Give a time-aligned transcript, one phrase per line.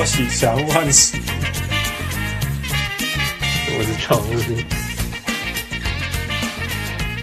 [0.00, 1.20] 我喜祥万喜，
[3.76, 4.32] 我是常务，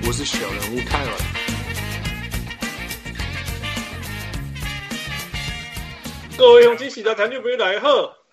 [0.05, 1.11] 我是小人物泰尔。
[6.37, 7.89] 各位用惊喜的团队朋友大家好，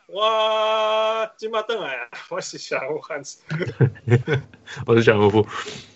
[0.09, 3.39] 我今麦邓来啊，我是小人物万喜，
[4.85, 5.47] 我是小人物，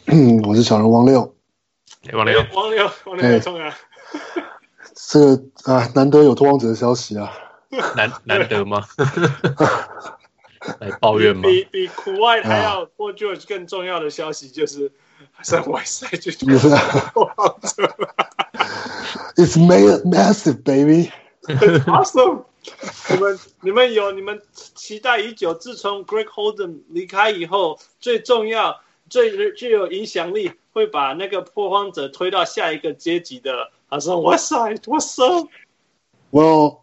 [0.06, 1.36] 嗯，我是小人王六，
[2.14, 3.76] 王六，王六，王六冲啊。
[4.94, 7.30] 这个啊，难得有脱王者的消息啊，
[7.96, 8.84] 难 难得吗？
[10.80, 11.42] 来抱怨吗？
[11.48, 14.90] 比比苦外还要 Paul George 更重要的消息就是，
[15.42, 17.94] 在外赛就拓荒者
[19.36, 21.10] ，It's made massive baby,
[21.86, 22.44] awesome！
[23.08, 33.70] 你们你们有你们期待已久，自从 Greg Holden 离开以后，最重要、最具有影响力，会把那个破荒者推到下一个阶级的。
[33.88, 35.48] 他说：“West Side, what's up?
[36.30, 36.80] Well,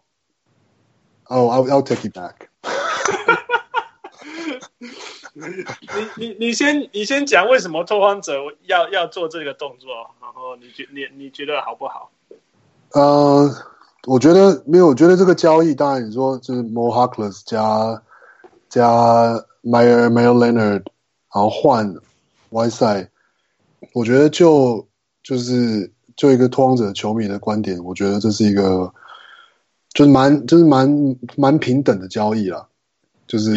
[1.28, 2.48] oh, I'll I'll take you back.
[5.34, 5.64] 你
[6.16, 9.88] 你你先你先讲为什么拓荒者要要做这个动作，
[10.20, 12.10] 然后你觉你你觉得好不好？
[12.92, 13.50] 呃，
[14.06, 18.02] 我觉得没有，我觉得这个交易当然你说就是 Mo Harkless 加
[18.68, 20.84] 加 Meyer Meyer Leonard，
[21.32, 21.94] 然后换
[22.50, 23.08] Whiteside，
[23.92, 24.86] 我觉得就
[25.22, 25.92] 就是。
[26.16, 28.90] 就一个拓荒者球迷的观点，我觉得这是一个，
[29.96, 32.68] 就是蛮就是蛮蛮平等的交易啦，
[33.26, 33.54] 就是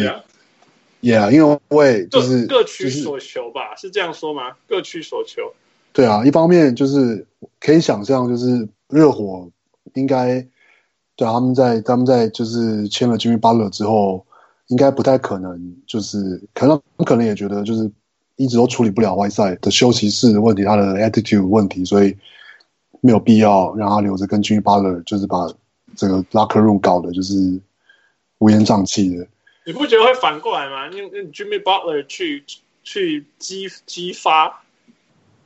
[1.02, 4.56] ，Yeah，因为我也就是各取所求吧，是这样说吗？
[4.66, 5.52] 各取所求。
[5.92, 7.26] 对啊，一方面就是
[7.60, 9.50] 可以想象，就是热火
[9.92, 10.40] 应该
[11.14, 14.24] 对啊，他们在他们在就是签了 Jimmy Butler 之后，
[14.68, 17.90] 应该不太可能，就是可能可能也觉得就是
[18.36, 22.16] 一直都处理不了 Whiteside 的休息室的问题，他的 attitude 问题，所以。
[23.02, 25.48] 没有必要让他留着跟 Jimmy Butler，就是把
[25.96, 27.34] 这个 locker room 搞的就是
[28.38, 29.26] 乌烟瘴气的。
[29.66, 30.88] 你不觉得会反过来吗？
[30.88, 32.44] 用用 Jimmy Butler 去
[32.82, 34.62] 去激激发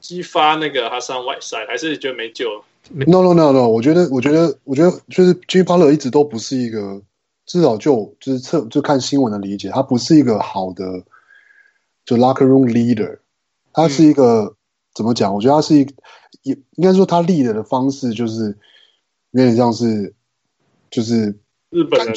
[0.01, 7.03] 激发那个 Hassan Whiteside，还是你觉得没救？No No No No，我觉得我觉得我觉得就是 Jimmy Butler 一直都不是一个，
[7.47, 11.03] 至少就就是测就看新闻的理解，他不是一个好的
[12.05, 13.19] 就 locker room leader，
[13.73, 14.55] 他是一个、嗯、
[14.95, 15.35] 怎么讲？
[15.35, 15.87] 我觉得他是一
[16.43, 18.57] 应该说，他立的的方式就是
[19.31, 20.15] 有点像是，
[20.95, 21.35] 就是
[21.71, 22.15] 日本人。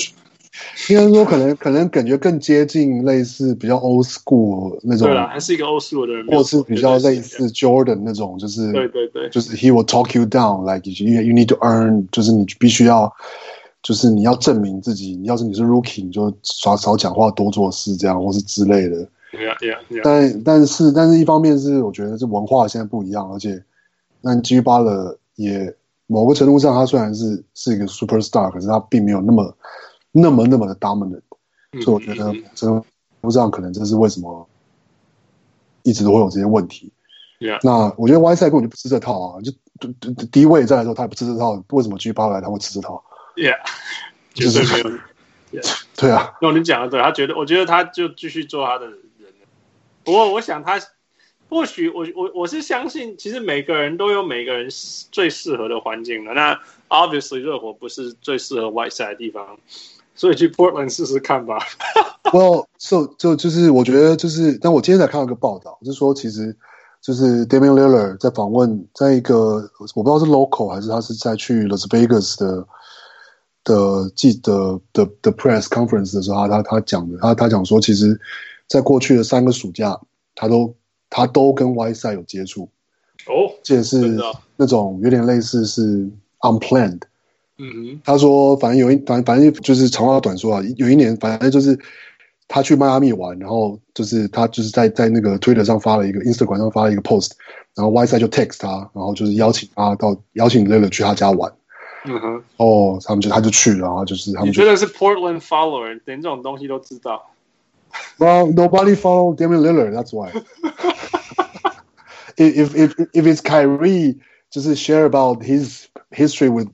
[0.89, 5.07] 应该说，可能可能感觉更接近类似比较 old school 那种。
[5.07, 13.13] 对啦，还是一个 old school 的人，或是比较类似 Jordan 那种，就是对对对，就是 he will talk you down，like you you need to earn，就是你必须要，
[13.83, 15.15] 就是你要证明自己。
[15.15, 18.97] 你要是你是 rookie，你就少少讲话，多做事，这样或是之类的。
[19.33, 20.01] Yeah, yeah, yeah.
[20.03, 23.63] 但但是但是一方面是我觉得这文化现在不一样，而且。
[24.19, 25.75] 那 Jimmy Butler 也
[26.07, 29.57] 某个程度上，他虽然是是一个 superstar，可是他并没有那么
[30.12, 31.22] 那么那么的 dominant，
[31.73, 32.84] 嗯、所以我觉得真
[33.22, 34.47] 不知道可能这是为什么
[35.84, 36.91] 一直都会有这些问题。
[37.40, 37.59] Yeah.
[37.62, 39.51] 那我觉得 Whiteside 根本就不吃这套啊，就
[40.31, 43.03] 第一位再来说他也不吃这套，为什么 Jimmy Butler 他会吃这套
[43.35, 43.57] ？Yeah，
[44.34, 44.97] 就是没有。
[45.51, 45.81] Yeah.
[45.95, 48.97] 对啊，那你讲的对，他觉得，我觉得他就继续做他的人。
[50.03, 50.79] 不过我想他。
[51.49, 54.67] 或许我我我是相信，其实每个人都有每个人
[55.11, 56.33] 最适合的环境的。
[56.33, 56.59] 那
[56.89, 59.57] obviously 热火不是最适合 Whiteside 的地方，
[60.13, 61.59] 所以去 Portland 试试看吧。
[62.33, 66.53] Well, so 就就是我觉得就是，但我今天才看到一个报道，就是说其实
[67.01, 72.67] 就是 Damian Lillard 在访问，在一个我不知道是 local 还是他是在去 Las Vegas 的
[73.63, 78.19] 的记的的的 press conference 的时候，他他他讲的，他他讲说，其实
[78.67, 79.97] 在过去的三个暑假，
[80.35, 80.75] 他都。
[81.09, 82.69] 他都跟 Whiteside 有接触
[83.28, 84.18] 哦，这也是
[84.56, 86.09] 那种有点类似是
[86.40, 87.01] unplanned。
[87.59, 91.77] 嗯哼，他说反正有一反正反正就是长话短说啊，有一年反正就是
[92.48, 97.31] 他去迈阿密玩，然后就是他就是在在那个 Twitter 上发了一个 Instagram 上发了一个 post，
[97.75, 101.51] 然后 Whiteside 就 text 他，然后就是邀请他到邀请 Lillard 去他家玩。
[102.06, 107.21] 嗯哼，哦，他们就他就去了，然后就是他们觉得是 Portland follower，连这种东西都知道。
[108.19, 109.93] Well, nobody follow Damian Lillard.
[109.93, 110.32] That's why.
[112.37, 114.20] if if if it's Kyrie,
[114.50, 116.69] just share about his history with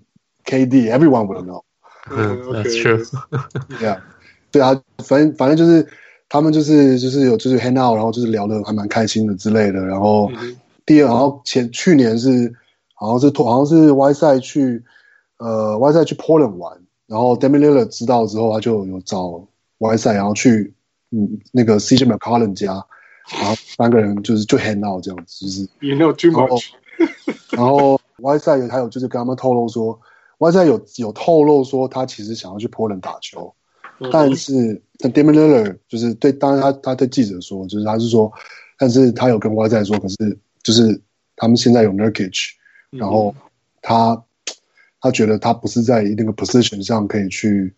[0.45, 1.65] KD, everyone would know.
[2.09, 3.05] That's true.
[3.81, 4.01] Yeah.
[4.51, 5.87] 对啊，反正反正就是
[6.29, 9.85] 他们就是就是有就是 hang out，然后就是聊得还蛮开心的之类的。
[9.87, 10.31] 然后
[10.85, 12.53] 第二，然后前去年是
[12.95, 14.85] 好像是好像是 Whiteside 去
[15.39, 19.47] 呃 Whiteside 去 Portland 玩，然后 Damian Lillard 知道之后，他就有找
[19.79, 20.75] Whiteside，然后去。
[21.16, 22.74] 嗯，那个 CJ McCollum 家，
[23.32, 26.72] 然后三个人就是就 hang out 这样子，就是 You know too much。
[27.52, 30.00] 然后 Whiteside 还有就是跟他们透露说
[30.40, 33.54] ，Whiteside 有有透露说他其实想要去波兰打球，
[34.00, 38.32] 嗯但是但 Damian Lillard 就是对，当然他他对记者说，就是他是说，
[38.80, 41.00] 但是他有跟 Whiteside 说，可是就是
[41.36, 42.52] 他们现在有 Nurkic，
[42.90, 43.36] 然后
[43.82, 44.24] 他
[45.00, 47.72] 他觉得他不是在那个 position 上可以去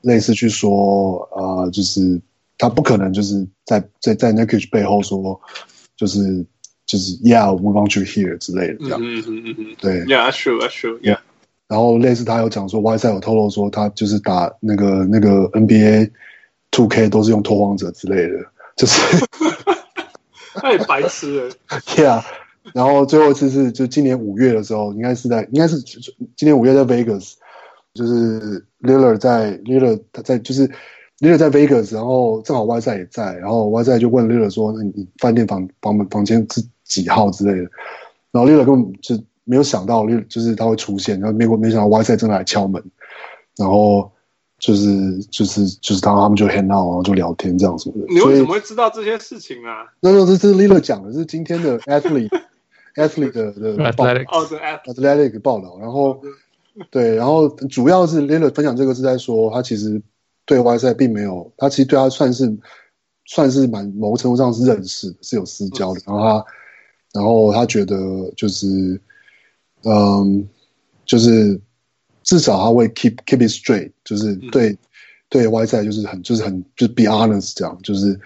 [0.00, 2.20] 类似去说呃，就是
[2.58, 5.40] 他不可能就是在在在 Nurkic 背后说
[5.96, 6.44] 就是
[6.86, 10.04] 就是 Yeah we want you here 之类的这样，嗯嗯嗯嗯，对。
[10.04, 11.18] ，Yeah, that's true, that's true, yeah.
[11.68, 16.10] 然后类似他有讲说，Whiteside 有透露说他就是打那个那个 NBA
[16.70, 18.38] Two K 都是用拓荒者之类的，
[18.76, 19.26] 就是
[20.54, 21.54] 太白痴了。
[21.96, 22.22] Yeah。
[22.74, 27.34] 然后最后一次是就今年五月的时候，应该是在应该是今年五月在 Vegas，
[27.94, 30.68] 就是 Lillard 在 Lillard 他在就是
[31.20, 37.70] Lillard 在 Vegas，然后正好 Whiteside 也在，然后 Whiteside 就问 Lillard 说：“那你饭店房房门房间是几号之类的？”
[38.32, 42.82] 然后 Lillard 根本就没有想到，就是他会出现，然后没没想到 Whiteside 正在来敲门，
[43.56, 44.12] 然后
[44.58, 48.12] 就是就是就是他他们就 hang out，然后就聊天这样什么的。
[48.12, 49.86] 你为什么会知道这些事情啊？
[50.00, 52.28] 那那这这是 Lillard 讲的，是今天的 athlete
[52.96, 56.20] athlete 的的报 Athletic 哦，对，F athletic 报道，然后
[56.90, 60.02] 对，然后主要是 Lillard 分享这个是在说，他其实
[60.46, 62.56] 对 Y 赛并没有，他其实对他算是
[63.24, 66.00] 算是蛮某个程度上是认识的，是有私交的。
[66.06, 66.44] 然后他，
[67.14, 67.96] 然后他觉得
[68.36, 69.00] 就是，
[69.82, 70.48] 嗯，
[71.04, 71.60] 就是
[72.22, 74.78] 至少他会 keep keep it straight，就是对
[75.28, 78.16] 对 Y 赛就是很就是很就是 be honest 这样，就是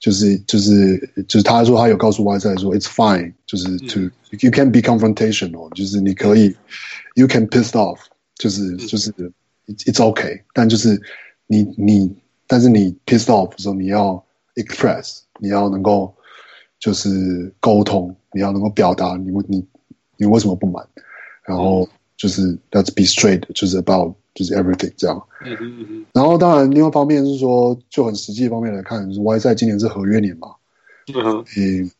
[0.00, 4.00] 就是就是就是他说他有告诉 Y 赛说 it's fine，就是 to
[4.40, 6.56] you can be confrontational，就是你可以
[7.16, 7.98] you can pissed off，
[8.36, 9.12] 就是就是
[9.66, 10.98] it's okay，但就是。
[11.46, 12.16] 你你
[12.46, 16.14] 但是你 pissed off 的时候你要 express，你要能够
[16.78, 19.66] 就是沟通，你要能够表达你你。
[20.18, 20.82] 你为什么不满？
[21.44, 25.22] 然后就是 Let's be straight，就是 about 就是 everything 这样。
[25.44, 26.06] 嗯嗯嗯。
[26.14, 30.54] 然后当然，另外一方面是说，就很实际方面来看，就是 Whiteside 今年是合约年嘛。
[31.14, 31.44] 嗯哼。
[31.58, 31.90] 嗯，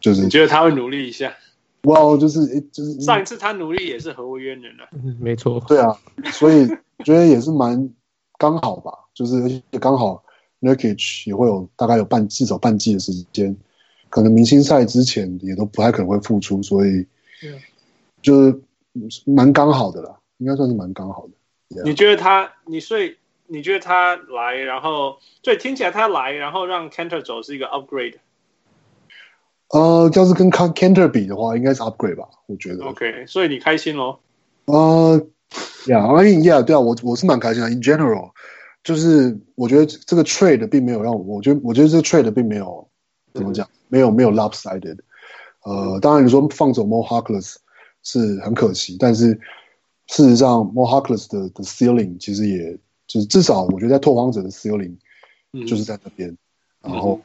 [0.00, 1.34] 就是你觉得他会努力一下？
[1.82, 4.88] 哇、well，就是就是上一次他努力也是合约年了。
[4.92, 5.62] 嗯，没错。
[5.68, 5.94] 对啊，
[6.32, 6.66] 所以
[7.04, 7.90] 觉得也是蛮
[8.38, 10.22] 刚好吧，就是而且刚好
[10.60, 13.56] Nurkic 也会有大概有半至少半季的时间，
[14.10, 17.06] 可能明星赛之前也都不太可能会复出，所以。
[18.22, 18.60] 就是
[19.26, 21.76] 蛮刚好的啦，应该算是蛮刚好的。
[21.76, 21.84] Yeah.
[21.84, 22.50] 你觉得他？
[22.64, 23.14] 你所以
[23.46, 28.14] 你觉得他来，然后所以听起来他来，然后让 canter 走是一个 upgrade。
[29.68, 32.26] 呃，要是跟 canter 比的话，应该是 upgrade 吧？
[32.46, 32.86] 我觉得。
[32.86, 34.18] OK，所以你开心喽？
[34.64, 35.24] 呃
[35.86, 37.70] ，Yeah，I mean Yeah，对啊，我我是蛮开心的。
[37.70, 38.30] In general，
[38.84, 42.88] 就是我觉得这个 trade 并没有让我，我觉得我觉得这个 trade 并没有
[43.34, 44.98] 怎么讲，嗯、没有没有 lopsided。
[45.64, 47.56] 呃，当然你说放走 Mo Harkless
[48.02, 49.32] 是很可惜，但是
[50.06, 52.78] 事实上 Mo Harkless 的的 ceiling 其实也
[53.08, 54.96] 就是至少我觉得在拓荒者的 ceiling
[55.66, 56.30] 就是在那边，
[56.82, 57.20] 嗯、然后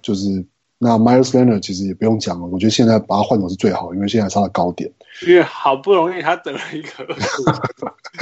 [0.00, 0.44] 就是
[0.84, 4.92] 那 Meyers Leonard 其实也不用讲了，我觉得现在把他换走是最好，因为现在是他的高点，
[5.26, 7.06] 因为好不容易他等了一个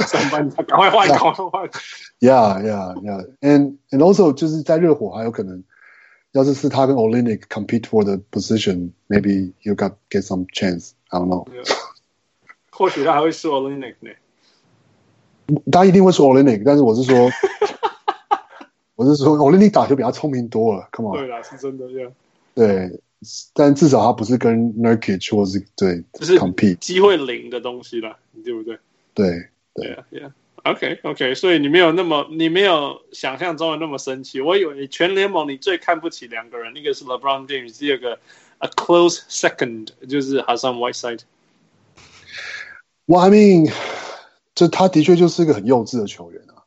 [0.05, 1.69] 上班，他赶快换，赶快换
[2.21, 5.61] ，Yeah Yeah Yeah，and and also 就是在热火还有可能。
[6.31, 10.93] 要是是他跟 Olynyk compete for the position，maybe you got get some chance。
[11.09, 11.45] I don't know。
[12.71, 14.09] 或许他还会输 Olynyk 呢。
[15.71, 17.29] 他一定会输 Olynyk，但是我是说，
[18.95, 20.89] 我是说 Olynyk 打球比他聪明多了。
[20.91, 21.19] Come on。
[21.19, 22.11] 对啦，是真的这样。
[22.55, 23.01] 对，
[23.53, 28.77] 但至少他不是跟 Nurkic 或是对，就是 compete 机会零的东西啦，对不对？
[29.13, 30.31] 对对啊，Yeah。
[30.63, 34.39] OK OK，所以你没有那么，你没有想象中的那么生气。
[34.39, 38.17] 我以为全联盟你最看不起两个人，一个是 LeBron James，第二个
[38.59, 41.19] a close second 就是 Hassan Whiteside。
[43.07, 43.73] 我 I mean，
[44.55, 46.63] 这他的确就是一个很幼稚的球员啊，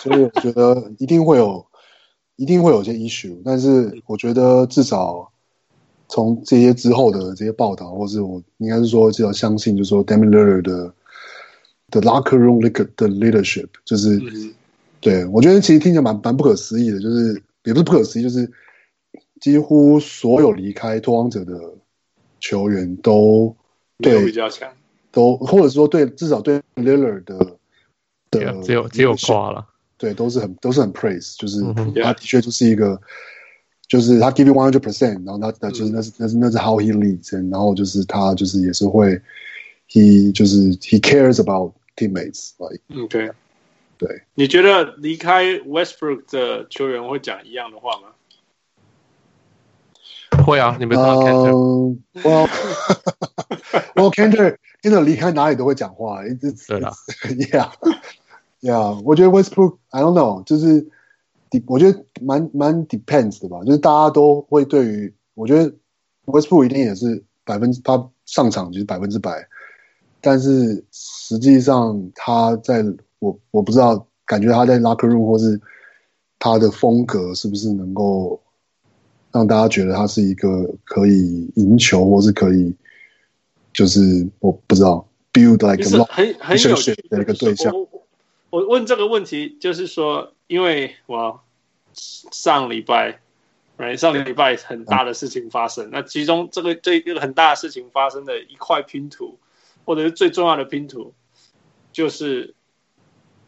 [0.00, 1.66] 所以我觉得一定会有，
[2.40, 3.36] 一定会有些 issue。
[3.44, 5.30] 但是我觉得至少
[6.08, 10.94] 从这些之后的这些报道，或是我应该是说，至少相信，就是说 Damian Lillard 的。
[11.92, 12.60] The locker room
[12.94, 14.54] the leadership 就是，嗯、
[15.00, 18.48] 对我觉得其实听起来蛮蛮不可思议的，就是也不是不可思议，就是
[19.40, 21.60] 几乎所有离开拓荒者的
[22.38, 23.52] 球员都
[23.98, 24.70] 对比较强，
[25.10, 27.38] 都或者说对至少对 Lillard 的
[28.30, 29.66] 的、yeah, 只有只有夸了，
[30.00, 33.00] 对，都是很都是很 praise，就是、嗯、他的确就是一个，
[33.86, 39.20] 就是他 give you one hundred percent，然后他他就是那是那是那是 how he leads，然后就是他就是也是会
[39.88, 41.72] ，he 就是 he cares about。
[41.96, 43.32] Teammates like OK，
[43.98, 48.14] 对，你觉得离开 Westbrook 的球员会讲一样的话吗？
[50.46, 52.48] 会啊，你们看嗯，我
[53.96, 56.90] 我 Kanter Kanter 离开哪里都会讲话，一直对啦
[58.60, 60.88] ，Yeah，Yeah，我觉得 Westbrook，I don't know，就是，
[61.66, 65.72] 我觉得蛮蛮 depends 的吧，就是大家都会对于，我觉得
[66.26, 69.46] Westbrook 一定也是百分之他上场就是百分之百，
[70.20, 72.84] 但是实际上他在
[73.18, 75.60] 我我不知道，感觉他在 locker room 或是
[76.38, 78.40] 他的风格是不是能够。
[79.32, 82.74] 让大家觉得他是一个可以赢球，或是可以，
[83.72, 87.72] 就是我不知道，build like 很很有趣的一个对象。
[88.50, 91.40] 我问这个问题，就是说，因为我
[91.94, 93.20] 上礼拜
[93.78, 99.38] ，right, 上礼拜很大的事情发生，嗯、那其中这个这一个很大的事情发生的一块拼图，
[99.84, 101.14] 或者是最重要的拼图，
[101.92, 102.54] 就是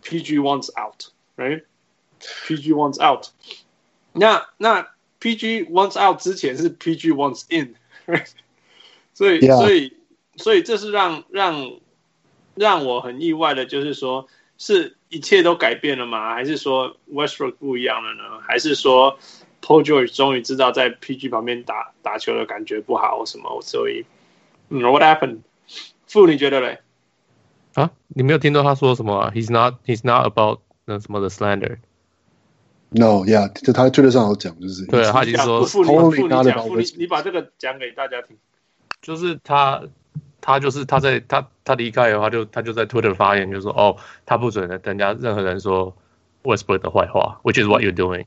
[0.03, 3.27] PG wants out，right？PG wants out，
[4.13, 4.89] 那那。
[5.23, 8.29] PG wants out 之前是 PG wants in，right？
[9.15, 9.97] 所以所以
[10.35, 11.79] 所以这是让让
[12.57, 14.27] 让我很意外的，就是说
[14.65, 16.35] 是一切都改变了吗？
[16.35, 18.39] 还是说 Westbrook 不一样了呢？
[18.47, 19.19] 还是说
[19.61, 23.61] Paul George 终于知道在 PG 旁边打打球的感觉不好什么？
[23.61, 24.07] 所以
[24.69, 25.39] 嗯，What happened？
[26.07, 26.79] 傅，你觉得嘞？
[27.75, 31.79] 啊，你没有听到他说什么啊？He's not He's not about 那什么的 slander。
[32.91, 38.37] No，yeah，就他推特上有讲，就是对，他已经说，傅你傅你讲，你你把这个讲给大家听，
[39.01, 39.83] 就是他
[40.43, 43.97] 他就是他在他他离开的话，就他就在 Twitter 发言，就说哦，
[44.27, 45.97] 他不准人家任何人说
[46.43, 48.27] Westbrook 的坏话，which is what you're doing。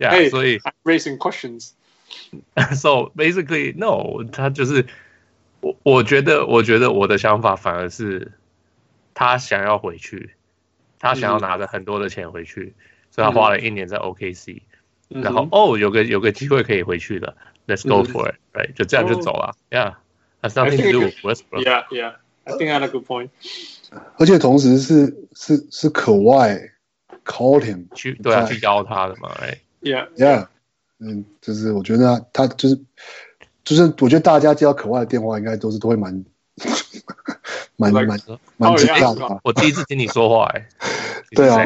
[0.00, 1.72] Yeah， 所以 raising questions。
[2.74, 4.86] So basically, no，他就是
[5.60, 8.32] 我我觉得我觉得我的想法反而是
[9.12, 10.30] 他想要回去。
[10.98, 14.62] 他想要拿着很多的钱回去，嗯、所以他花了一年在 OKC，、
[15.10, 17.36] 嗯、然后哦，有个有个机会可以回去了、
[17.66, 18.72] 嗯、，Let's go for it，、嗯、right？
[18.72, 19.54] 就这样就走了、
[20.54, 23.30] nothing to do with Westbrook，Yeah，Yeah，I think I had a good point。
[24.18, 26.70] 而且同时是是是可外
[27.24, 30.46] call him 去对啊去邀他的嘛，Right？Yeah，Yeah，
[30.98, 32.78] 嗯，就是我觉得他就是
[33.64, 36.24] 就是我觉得大家接到可外的电话，应该都是都会蛮。
[37.78, 38.06] 蛮蛮
[38.56, 40.66] 蛮惊讶的，我第一次听你说话哎，
[41.32, 41.62] 对啊，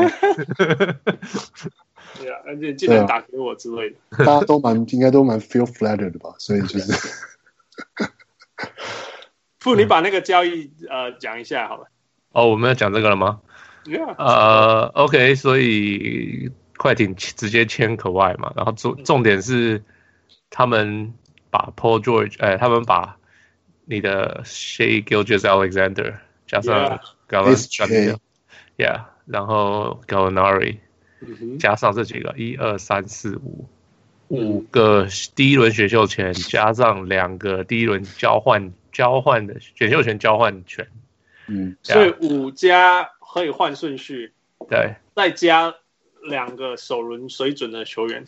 [0.57, 6.93] 对啊，而且竟然打给我之类的，大家都蛮应该都蛮 feel flattered 的吧，所以就是，
[9.61, 11.87] 傅，你把那个交易呃讲一下好了。
[12.33, 13.41] 哦，我们要讲这个了吗？
[14.19, 19.85] 呃，OK，所以快艇直接签可外嘛，然后重重点是
[20.51, 21.15] 他们
[21.51, 23.17] 把 Paul George，哎，他们把。
[23.87, 30.77] 你的 Shay Gilgeous-Alexander 加上 Gallinari，Yeah，然后 Gallinari
[31.59, 33.69] 加上这几个一二三四五
[34.29, 40.87] 五个第一轮选秀权， 加上两个第一轮交换交换的选秀权交换权，
[41.47, 44.33] 嗯，所以五加可以换顺序，
[44.69, 45.75] 对，再加
[46.23, 48.25] 两个首轮水准的球员，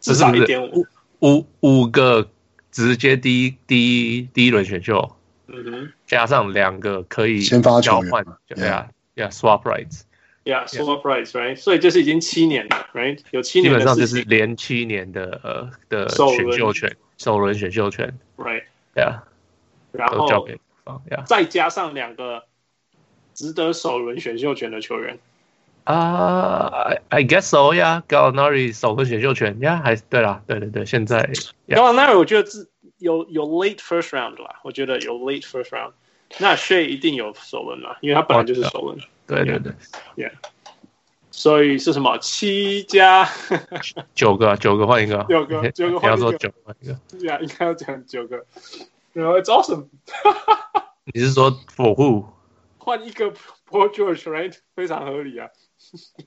[0.00, 0.86] 至少一点五。
[1.20, 2.28] 五五个。
[2.74, 5.14] 直接第一第一第一轮选秀，
[5.46, 19.20] 嗯哼，加上两个可以先发交换，对啊，Yeah，swap rights，Yeah，swap rights，right，所以就是已经七年了，right，有七年，基本上就是连七年的呃的选秀权，首轮选秀权，right，Yeah，
[19.92, 20.48] 然后
[21.26, 22.44] 再加上两个
[23.34, 25.18] 值得首轮选秀权的球员。
[25.84, 31.28] 啊、uh,，I guess so，yeah，Gallinari 首轮选秀权，yeah，还对啦，对对对，现在
[31.66, 32.68] Gallinari 我觉得是
[32.98, 35.90] 有有 late first round 啦，我觉得有 late first round，
[36.38, 38.96] 那 Shai 一定有首轮啦，因为他本来就是首轮，
[39.26, 39.72] 对对对
[40.14, 40.30] ，yeah，
[41.32, 42.16] 所以是什么？
[42.18, 43.28] 七加
[44.14, 48.46] 九个，九个换一个， 九个九个换一个，九换一个，yeah，应该要讲九个，
[49.13, 49.87] 然后 It's awesome，
[51.13, 52.25] 你是说 for who？
[52.77, 53.33] 换一个
[53.69, 54.55] Paul George，right？
[54.75, 55.49] 非常合理啊。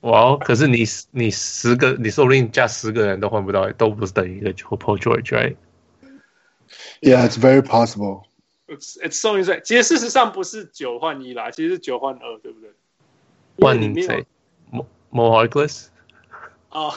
[0.01, 0.31] 哇！
[0.31, 8.25] Wow, 可是你你十个，你说不定加十个人都换不到，都不是等于一个 Paul George，right？Yeah, it's very possible.
[8.67, 9.61] It's it's so insane.
[9.61, 12.71] 其实事实上不是九换一啦，其实是九换二，对不对？
[13.57, 14.25] 换你谁？
[14.71, 15.87] Mo Mo Harkless？
[16.69, 16.93] 哦，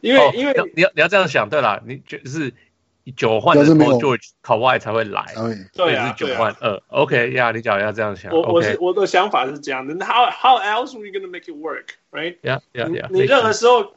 [0.00, 2.54] 因为、oh, 因为你要你要这样想，对啦，你就是。
[3.15, 5.25] 九换的 Paul George 考外才会来，
[5.73, 6.81] 对啊，是九换二。
[6.89, 8.31] OK，呀，你讲要这样想。
[8.31, 9.93] 我我是我的想法是这样的。
[10.05, 12.37] How how else are you gonna make it work, right?
[12.41, 13.07] Yeah, yeah, yeah.
[13.09, 13.93] 你任何时候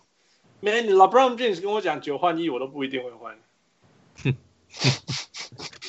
[0.61, 3.37] ，Man，LeBron James 跟我讲九换一，我都不一定会换。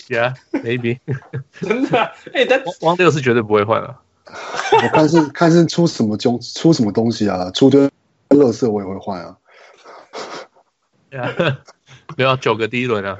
[0.07, 0.99] Yeah, maybe.
[1.59, 2.13] 真的？
[2.31, 3.99] 哎，但汪六是绝对不会换了。
[4.27, 7.49] 我看是看是出什么东出什么东西啊？
[7.51, 7.89] 出堆
[8.29, 9.37] 垃圾我也会换啊。
[12.17, 13.19] 没有九个第一轮啊。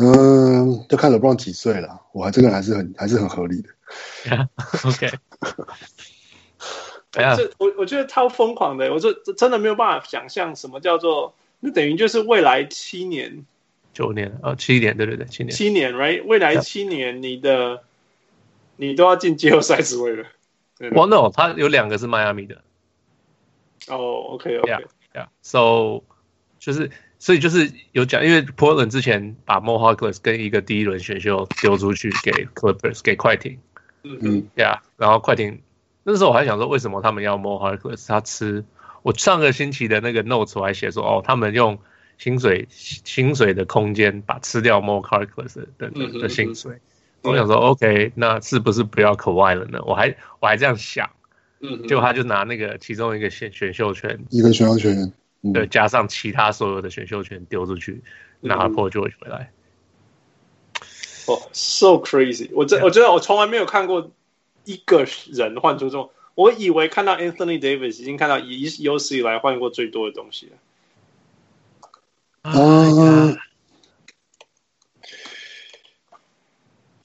[0.00, 3.68] 嗯，就看 LeBron 几岁了，我还这个还是很还是很合理的。
[4.26, 4.46] yeah,
[4.86, 5.10] OK，
[7.10, 13.44] 这我我觉得超疯狂的，我这真的没有办法想象什么叫做，那等于就是未来七年、
[13.92, 16.24] 九年哦，七年，对对对，七年，七年，right？
[16.24, 17.80] 未来七年，你的 Yeah.
[18.76, 20.24] 你都要进季后赛之位了。
[20.94, 22.62] 我 no，他有两个是迈阿密的。
[23.88, 26.04] 哦、oh,，OK，OK，yeah，yeah，so
[26.58, 26.90] 就是。
[27.20, 33.58] 所以就是有讲，因为 Portland 之前把 Mo Harkless 跟一个第一轮选秀丢出去给 Clippers 给快艇，
[34.04, 35.60] 嗯嗯，Yeah，然后快艇
[36.04, 38.06] 那时候我还想说，为什么他们要 Mo Harkless？
[38.06, 38.64] 他吃
[39.02, 41.76] 我上个星期的那个 notes 我还写说，哦，他们用
[42.18, 46.74] 薪水薪水的空间把吃掉 Mo Harkless 的的的薪水。
[47.22, 49.80] 嗯、我想说、嗯、，OK，那是不是不要 Kawhi 了呢？
[49.84, 51.10] 我还我还这样想，
[51.58, 55.12] 嗯，结果他就拿那个其中一个选选秀权，一个选秀权。
[55.54, 58.02] 对，加上其他所有的选秀权丢出去，
[58.40, 59.52] 拿 Paul George 回来。
[61.26, 62.50] 哦、oh,，so crazy！
[62.54, 64.10] 我真.我觉得我从来没有看过
[64.64, 70.56] 一个人换出这种，我以为看到 Anthony Davis 已经看到以有史以来换过最多的东西了。
[72.42, 73.36] 啊！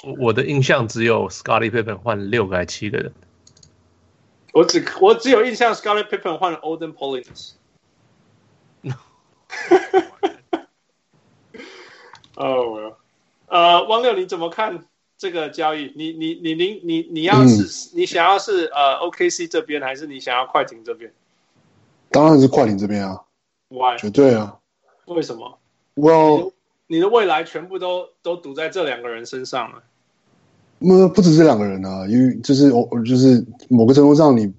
[0.03, 3.13] 我我的印象只有 Scottie Pippen 换六个还七个人。
[4.53, 7.53] 我只我只有印象 Scottie Pippen 换了 Olden Polynice
[12.35, 12.95] 哦，
[13.47, 14.85] 呃，汪六，你怎么看
[15.17, 15.93] 这个交易？
[15.95, 21.11] 你你你你你你要是、嗯、你想要是呃 OKC 这边，还是你想要快艇这边？
[22.09, 23.21] 当然是快艇这边啊
[23.69, 23.97] ，Why？
[23.97, 24.57] 绝对啊！
[25.05, 25.59] 为什么
[25.95, 26.53] ？Well，
[26.87, 29.83] 你的未来全部都都赌在这两个人身上了。
[30.79, 34.53] 那不止这两个人啊，因为就是我就是某个程度上你，你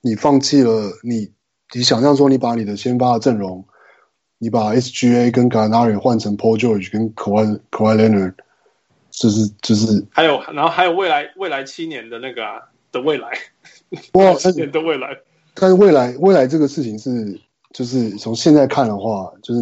[0.00, 1.30] 你放弃了你
[1.74, 3.64] 你想象说你把你的先发的阵容。
[4.42, 8.34] 你把 SGA 跟 Gallinari 换成 Paul George 跟 Kawhi Kawhi Leonard，
[9.12, 13.28] 就是就是还有然后还有未来未来七年的那个、啊、的未来，
[14.14, 15.16] 哇，七年的未来。
[15.54, 17.40] 但是未来未来这个事情是
[17.72, 19.60] 就是从现在看的话，就是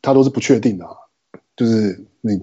[0.00, 0.92] 它都是不确定的、啊，
[1.56, 2.36] 就是你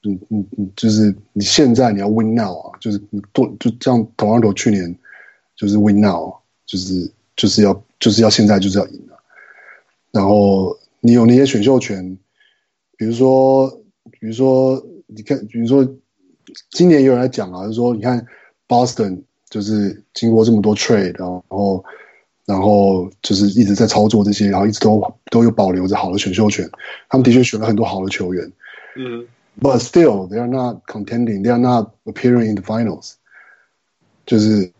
[0.00, 4.98] 你你你就是你现在你要 Win Now 啊，就是你多就像 Toronto 去年
[5.56, 9.18] 就是 Win Now，就是就是要就是要现在就是要赢了，
[10.10, 10.74] 然后。
[11.04, 12.16] 你有那些选秀权，
[12.96, 13.68] 比如说，
[14.12, 15.84] 比如说，你看，比如说，
[16.70, 18.24] 今年有人来讲啊，就是说，你看
[18.68, 21.84] ，Boston 就是经过这么多 trade，然后，
[22.46, 26.70] 然后就是一直在操作这些，然后一直都都有保留着好的选秀权，
[27.08, 28.52] 他们的确选了很多好的球员，
[28.94, 29.26] 嗯
[29.60, 33.14] ，But still they are not contending, they are not appearing in the finals，
[34.24, 34.70] 就是，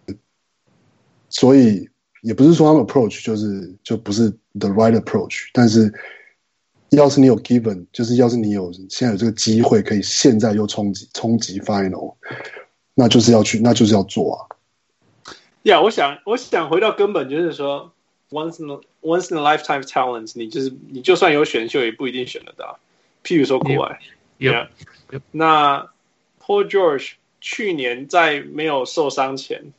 [1.28, 1.88] 所以。
[2.22, 5.92] 也不是说他们 approach 就是就不是 the right approach，但是
[6.90, 12.14] 要是你有 given，就是要是你有现在有这个机会，可以现在又冲击冲击 final，
[12.94, 14.38] 那就是要去，那就是要做啊。
[15.64, 17.92] 呀，yeah, 我想我想回到根本，就是说
[18.30, 22.78] once in a, once in a lifetime talent，你就是你就算有选秀，也不一定选得到。
[23.24, 23.98] 譬如说国外
[24.38, 24.68] ，yeah，
[25.32, 25.90] 那
[26.40, 29.72] Paul George 去年在没有受伤前。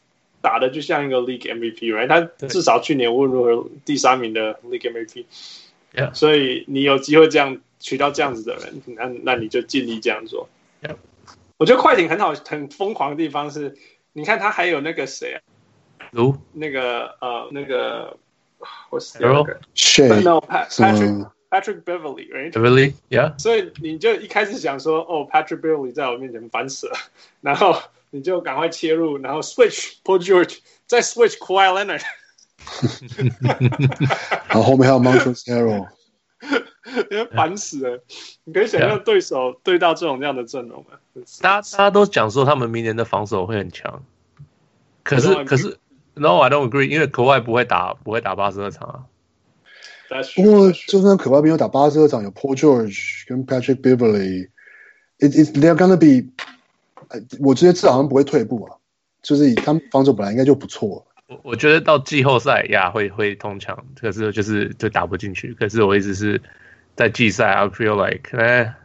[0.43, 2.05] 打的就像一个 League MVP，right？
[2.05, 6.13] 他至少去年无论如何第三名的 League MVP，Yeah.
[6.13, 10.49] 所以你有机会这样取到这样子的人，那那你就尽力这样做。
[10.81, 10.97] Yeah.
[11.55, 13.77] 我觉得快艇很好，很疯狂的地方是，
[14.11, 15.39] 你看他还有那个谁啊？
[16.11, 16.35] 卢？
[16.51, 18.17] 那个呃，那个
[18.89, 23.39] 我死了，No Patrick Patrick Beverly，right？Beverly，Yeah。
[23.39, 26.97] 所以你就一开始想说，哦，Patrick Beverly 在我面前烦死了，
[27.39, 27.81] 然后。
[28.15, 32.03] 你就赶快切入，然后 switch Paul George，再 switch Kawhi Leonard，
[34.47, 35.87] 然后后面还有 Montrezl Harrell，
[37.09, 38.03] 因为烦死了。
[38.43, 40.99] 你可以想象对手对到这种这样的阵容吗？
[41.41, 44.03] 大家大家都讲说他们明年的防守会很强，
[45.01, 45.79] 可是可是
[46.13, 49.05] No I don't agree，因为 Kawhi 不会打不会打八十二场啊。
[50.35, 56.29] 不过就算 Kawhi 没有打八十二场，有 Paul George 跟 Patrick Beverly，it is they're gonna be。
[57.39, 58.77] 我觉得至少他们不会退步啊，
[59.21, 61.05] 就是他们防守本来应该就不错。
[61.27, 65.53] 我我觉得到季后赛呀会会通强，可是就是就打不进去。
[65.53, 66.41] 可是我一直是
[66.95, 68.75] 在季赛，I feel like，哎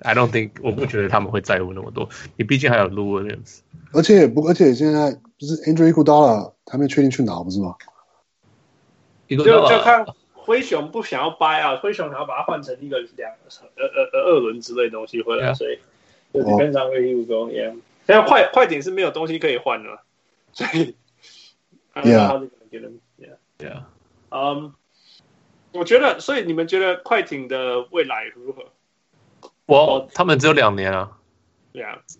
[0.00, 2.08] ，I don't think，我不觉得他们会在乎那么多。
[2.36, 3.60] 你毕竟还有 Lou Williams，
[3.92, 7.74] 而且不，而且现在不是 Andrew Iguodala 还没确定去哪，不是吗？
[9.28, 13.30] 就就看灰熊不想要 buy 啊，灰熊想要把它换成一个两
[13.76, 15.54] 呃呃呃二轮之类的东西回来，Yeah.
[15.54, 15.78] 所以。
[16.32, 17.74] 就基本上会一路走，耶！
[18.06, 20.00] 现在快快艇是没有东西可以换的，
[20.52, 20.94] 所以
[21.94, 23.82] ，Yeah，Yeah，Yeah，
[24.30, 24.72] 嗯，
[25.72, 28.64] 我觉得，所以你们觉得快艇的未来如何？
[29.66, 31.17] 我他们只有两年啊，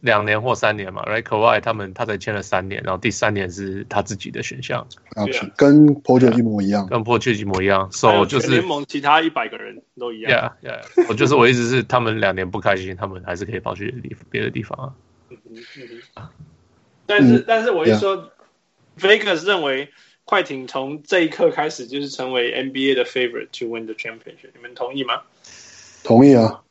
[0.00, 1.02] 两年或三年嘛。
[1.04, 5.24] Right，Kawhi 他们他才签了三年，然后第三年是他自己的选项，啊，
[5.56, 7.90] 跟 Paul 一模一样，跟 Paul 一模一样。
[7.90, 10.56] So 就是联盟其他一百个人都一样。
[10.62, 11.08] Yeah, yeah。
[11.08, 13.90] 我就是我意思是，他们两年不开心，他们还是可以跑去
[14.30, 14.94] 别的地方啊。
[15.30, 15.38] 嗯
[16.16, 16.28] 嗯、
[17.06, 18.30] 但是，但是我一说、
[18.98, 19.90] yeah.，Vegas 认为
[20.24, 25.22] 快艇从这一刻开始就是成为 NBA 的 favorite to win the championship，你们同意吗？
[26.04, 26.62] 同意啊。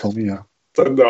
[0.00, 1.04] 同意啊，真的。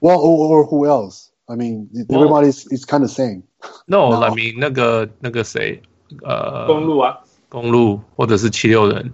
[0.00, 1.30] Well, or, or who else?
[1.48, 3.42] I mean, everybody is is kind of same.
[3.86, 5.80] No, I mean 那个那个谁，
[6.22, 9.12] 呃，公路啊，公路，或者是七六人，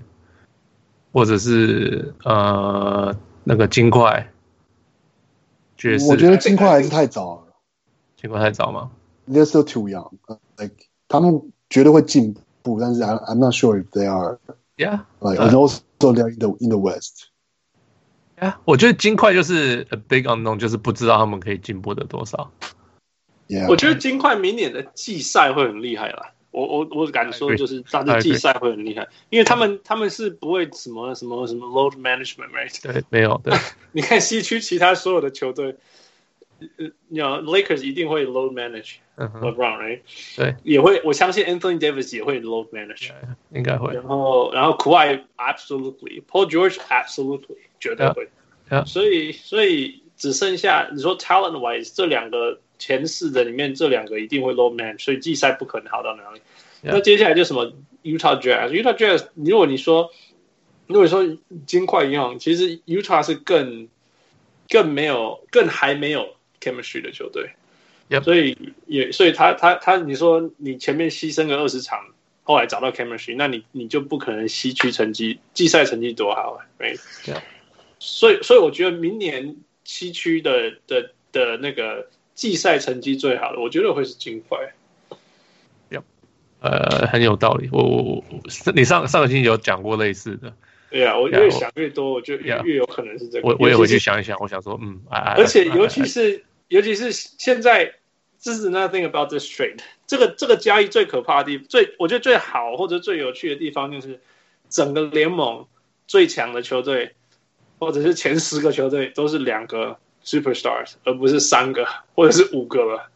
[1.12, 4.26] 或者是呃那个金块。
[6.08, 7.54] 我觉得金块还是太早了。
[8.16, 8.90] 金块太早吗？
[9.26, 10.10] They're still too young.
[10.58, 10.74] Like
[11.08, 14.38] 他们绝对会进步，但是 I'm I'm not sure if they are.
[14.76, 15.04] Yeah.
[15.20, 17.30] Like and also they're in the in the West.
[18.41, 22.51] 呀、yeah,，我觉得金块就是 a big unknown，就是不知道他们可以进步的多少。
[23.47, 23.67] Yeah.
[23.69, 26.31] 我觉得金块明年的季赛会很厉害啦。
[26.51, 32.81] 我我我敢说，就是他的季赛会很厉害，因为他们他们是不会什么什么什么 load management，right？
[32.81, 33.53] 对，没有对。
[33.91, 35.75] 你看西区其他所有的球队，
[36.59, 38.95] 呃，你 Lakers 一定会 load manage。
[39.17, 40.01] LeBron，right？
[40.35, 43.11] 对，也会，我相信 Anthony Davis 也会 load manage，
[43.51, 43.93] 应该会。
[43.93, 47.57] 然后然后 Kawhi absolutely，Paul George absolutely。
[47.77, 48.29] 绝对会.
[48.87, 56.41] 所以所以只剩下你说 talent wise 这两个前四的里面，这两个一定会 low manage，所以季赛不可能好到哪里。
[56.81, 60.09] 那接下来就什么 Utah Jazz，Utah Jazz，如果你说
[60.87, 63.87] 如果说金块一样，其实 Utah 是更
[64.67, 67.51] 更没有更还没有 chemistry 的球队.
[68.23, 71.99] 所以也所以他他他你说你前面牺牲了二十场，
[72.43, 77.41] 后来找到 chemistry，那你你就不可能西区成绩季赛成绩多好，right？、Yeah.
[77.99, 84.57] 所以，所以我觉得明年西区的的的那个季赛成绩最好的，我觉得会是金块。
[86.61, 87.69] 呃，很有道理。
[87.71, 88.23] 我我我，
[88.73, 90.51] 你上上个星期有讲过类似的。
[90.89, 93.47] 对呀、啊，我越想越多，我就越越有可能是这个。
[93.47, 97.94] 我我也回去想一想，我想说，嗯，而且尤其是尤其是现在，
[98.42, 99.80] This is nothing about this trade。
[100.06, 104.20] 这个这个交易最可怕的地方，最我觉得最好或者最有趣的地方，就是
[104.68, 105.66] 整个联盟
[106.06, 107.14] 最强的球队。
[107.78, 113.08] 或者是前十个球队都是两个 superstars，而不是三个或者是五个了。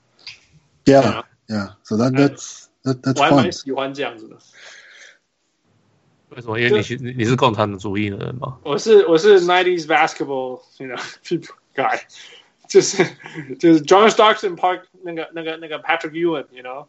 [0.87, 1.75] Yeah, yeah.
[1.83, 3.19] So that that's that that's fun.
[3.19, 4.39] 我还蛮喜欢这样子的。
[6.31, 6.59] 为什么？
[6.59, 8.57] 因为你是你是共产主义的人吗？
[8.63, 12.01] 我是我是 nineties basketball，you know people guy，
[12.69, 13.05] 就是
[13.59, 16.87] 就是 John Stockton Park 那个那个那个 Patrick Ewing，you know。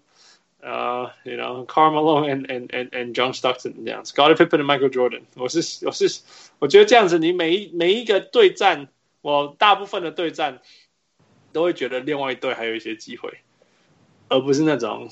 [0.61, 5.21] 呃、uh,，you know，Carmelo and and and and John Stockton 这样子，Scottie Pippen and Michael Jordan。
[5.35, 6.21] 我是我是
[6.57, 8.87] 我觉得这样子，你每一每一个对战，
[9.21, 10.61] 我大部分的对战
[11.53, 13.37] 都会觉得另外一队还有一些机会，
[14.27, 15.11] 而不是那种，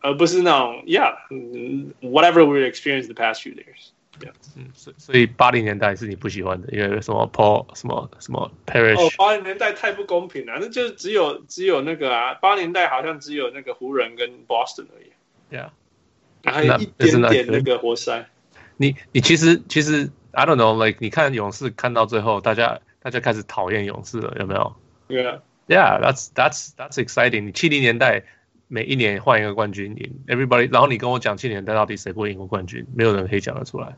[0.00, 3.92] 而不是那种，Yeah，whatever we experienced the past few years。
[4.73, 15.11] 所所以八零年代是你不喜欢的，因为什么 Paul 什么什么 Parish 哦，八零年代太不公平了，那就是只有只有那个啊，八零年代好像只有那个湖人跟 Boston 而已
[15.55, 15.69] ，Yeah，
[16.43, 18.25] 还有一点点那个活塞。
[18.77, 24.75] 你你其实其实 I don't know，like 你看勇士看到最后，大家大家开始讨厌勇士了，有没有
[25.09, 27.45] ？Yeah，Yeah，that's that's that's exciting。
[27.45, 28.23] 你七零年代。
[28.67, 32.85] 每一年换一个冠军赢，everybody，然后你跟我讲去年到底谁会赢过冠军？
[32.95, 33.95] 没有人可以讲得出来。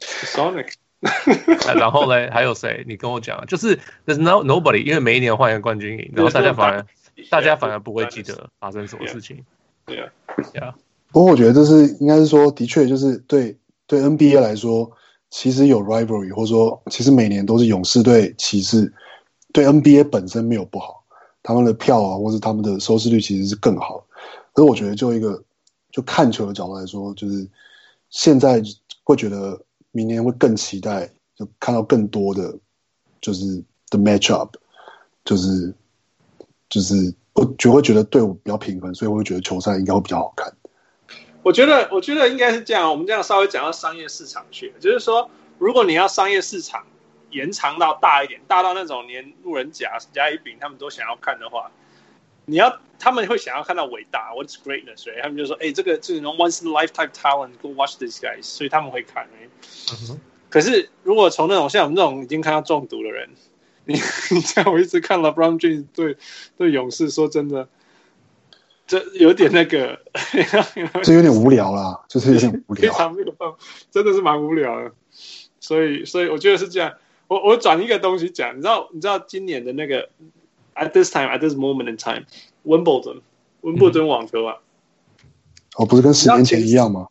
[0.00, 0.72] Sonic，
[1.78, 2.30] 然后呢？
[2.32, 2.84] 还有谁？
[2.88, 6.86] 你跟我讲，就是 there's no nobody，因为每一年换一个冠军赢，然后大家反而
[7.30, 9.44] 大家反而不会记得发生什么事情。
[9.86, 10.10] 对啊，
[10.52, 10.74] 对啊。
[11.12, 14.90] 不过我觉得这是应该是说，的确就是对对 NBA 来说，
[15.30, 18.92] 其实有 rivalry，或者说其实每年都是勇士对骑士，
[19.52, 21.01] 对 NBA 本身没有不好。
[21.42, 24.04] 他们的票啊，或是他们的收视率其实是更好，
[24.52, 25.42] 可是我觉得就一个
[25.90, 27.44] 就看球的角度来说，就是
[28.10, 28.62] 现在
[29.02, 32.56] 会觉得明年会更期待，就看到更多的
[33.20, 33.44] 就是
[33.90, 34.50] the matchup，
[35.24, 35.74] 就是
[36.68, 40.52] 就是我就会觉得队伍比较平衡，所以我会觉得球赛应该会比较好看。
[41.42, 45.28] 我觉得我觉得应该是这样，我们这样稍微讲到商业市场去，就是说
[45.58, 46.84] 如果你要商业市场。
[47.32, 51.70] 延长到大一点，大到那种连路人甲、甲乙丙他们都想要看的话，
[52.44, 54.98] 你要他们会想要看到伟大，What's greatness？
[54.98, 59.26] 所以他们就说：“哎、欸，这个这种 once in a lifetime talent，go watch these guys。”所以他们会看。
[60.10, 63.30] 嗯、可是如果从那种像我们这种已经看到中毒的人，
[63.86, 63.94] 你
[64.30, 66.16] 你像我一直看 LeBron James 对
[66.56, 67.68] 对勇士，说真的，
[68.86, 69.98] 这有点那个，
[71.02, 73.58] 这有点无聊啦，就是有点无聊， 非常没有办法，
[73.90, 74.92] 真的是蛮无聊的。
[75.60, 76.92] 所以，所以我觉得是这样。
[77.32, 80.10] 我我转一个东西讲，你知道，你知道今年的那个
[80.74, 82.26] at this time at this moment in time，
[82.64, 83.22] 温布顿，
[83.62, 84.58] 温布顿网球啊，
[85.76, 87.08] 哦，不是跟十年前一样吗？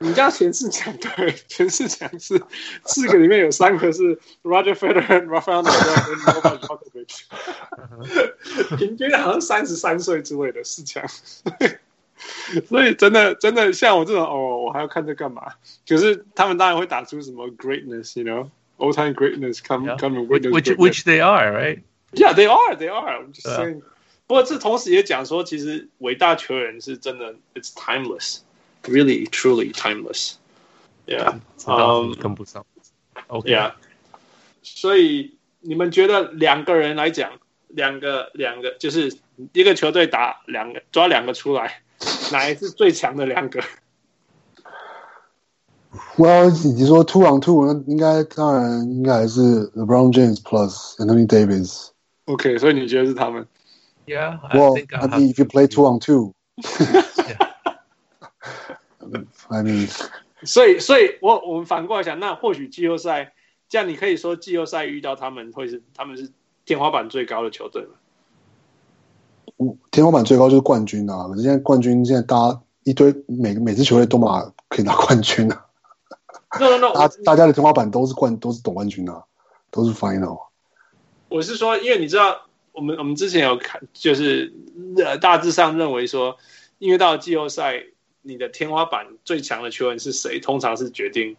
[0.00, 2.42] 你家前四强对，前四强是
[2.84, 7.20] 四个里面有三个是 Roger Federer、Rafael Nadal 跟 Novak Djokovic，
[8.76, 11.06] 平均好像三十三岁之类的四强，
[12.66, 15.52] 所以真的真的像我这种哦，我还要看这干嘛？
[15.86, 19.97] 可是他们当然会打出什么 greatness，you know，all time greatness come Yeah.
[19.97, 21.81] come which which which they are right
[22.13, 23.57] yeah they are they are I'm just Yeah.
[23.57, 23.81] saying，
[24.27, 30.35] 不过这同时也讲说，其实伟大球员是真的，it's timeless。Really, truly timeless.
[31.07, 31.39] Yeah.
[31.65, 32.65] 嗯，跟不上。
[33.27, 33.51] OK.
[33.51, 33.73] Yeah.
[34.61, 39.17] 所以你们觉得两个人来讲，两个两个就是
[39.53, 41.81] 一个球队打两个，抓两个出来，
[42.31, 43.63] 哪一是最强的两个
[46.16, 51.88] ？Well，你说 two on two，那应该当然应该还是 LeBron James plus Anthony Davis。
[52.26, 53.46] OK，所以你觉得是他们
[54.06, 54.38] ？Yeah.
[54.52, 56.32] Well, I mean, if you play two on two.
[59.48, 59.88] I mean，
[60.44, 63.32] 所以，所以我我们反过来想，那或许季后赛，
[63.68, 66.30] 这样你可以说季后赛遇到他们会是他们是
[66.64, 67.90] 天花板最高的球队吗？
[69.90, 71.26] 天花板最高就是冠军啊！
[71.28, 75.66] 可是现在冠军现在大家一堆每个每支球队都嘛可以拿冠军啊。
[76.58, 79.22] No no no，大大家的天花板都是冠都是总冠军啊，
[79.70, 80.40] 都是 final。
[81.28, 84.52] 我是说，因为你知道，我们我们之前有看，就是
[84.96, 86.36] 呃大致上认为说，
[86.78, 87.84] 因为到了季后赛。
[88.22, 90.40] 你的天花板最强的球员是谁？
[90.40, 91.38] 通常是决定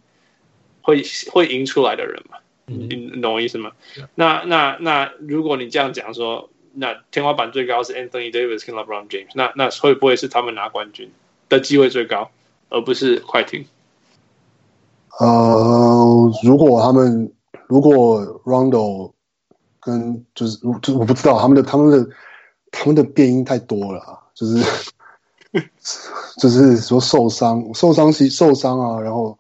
[0.82, 2.38] 会会赢出来的人嘛？
[2.66, 3.72] 你你懂我意思吗？
[4.00, 11.12] 嗯、那那那，如果你这样讲说，那天花板最高是 Anthony Davis 跟 LeBron James，那那会不会是他们拿冠军
[11.50, 12.32] 的机会最高，
[12.70, 13.68] 而不是快艇？
[15.24, 17.32] 呃，如果他们
[17.68, 19.12] 如果 Rondo
[19.80, 22.10] 跟就是就我不知道他们的他们的
[22.72, 24.02] 他们的变因太多了，
[24.34, 24.64] 就是。
[26.38, 29.38] 就是说受伤、受伤是、受伤啊，然后，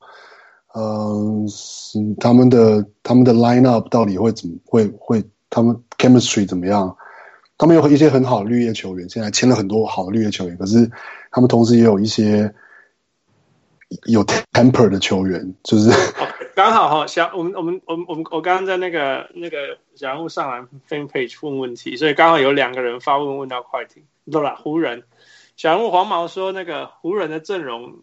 [0.76, 6.94] 嗯、呃，他们的他们的 line up 到底会怎么会会他们 chemistry 怎么样？
[7.58, 10.92] 他们有一些很好的绿叶球员，现在签了很多好的绿叶球员，可是
[11.32, 12.54] 他们同时也有一些
[14.06, 15.90] 有 temper 的球员，就是
[16.56, 24.56] 刚好哈，小我们我们我们我们我刚刚在那个那个小人物上篮 fan page 问问题，所以刚好有两个人发问问到快艇，对吧？
[24.56, 25.04] 湖人。
[25.58, 28.00] 小人物黄毛说：“那个湖人的阵容，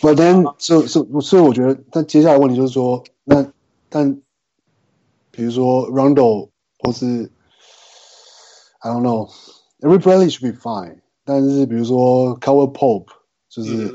[0.00, 3.52] But then，所以所以所以我觉得，但接下来问题就是说，那
[3.88, 4.22] 但
[5.30, 6.48] 比如说 Rondo
[6.78, 7.30] 或是
[8.80, 10.98] I don't know，Every Bradley should be fine。
[11.24, 13.06] 但是比如说 Caldwell Pope
[13.48, 13.94] 就是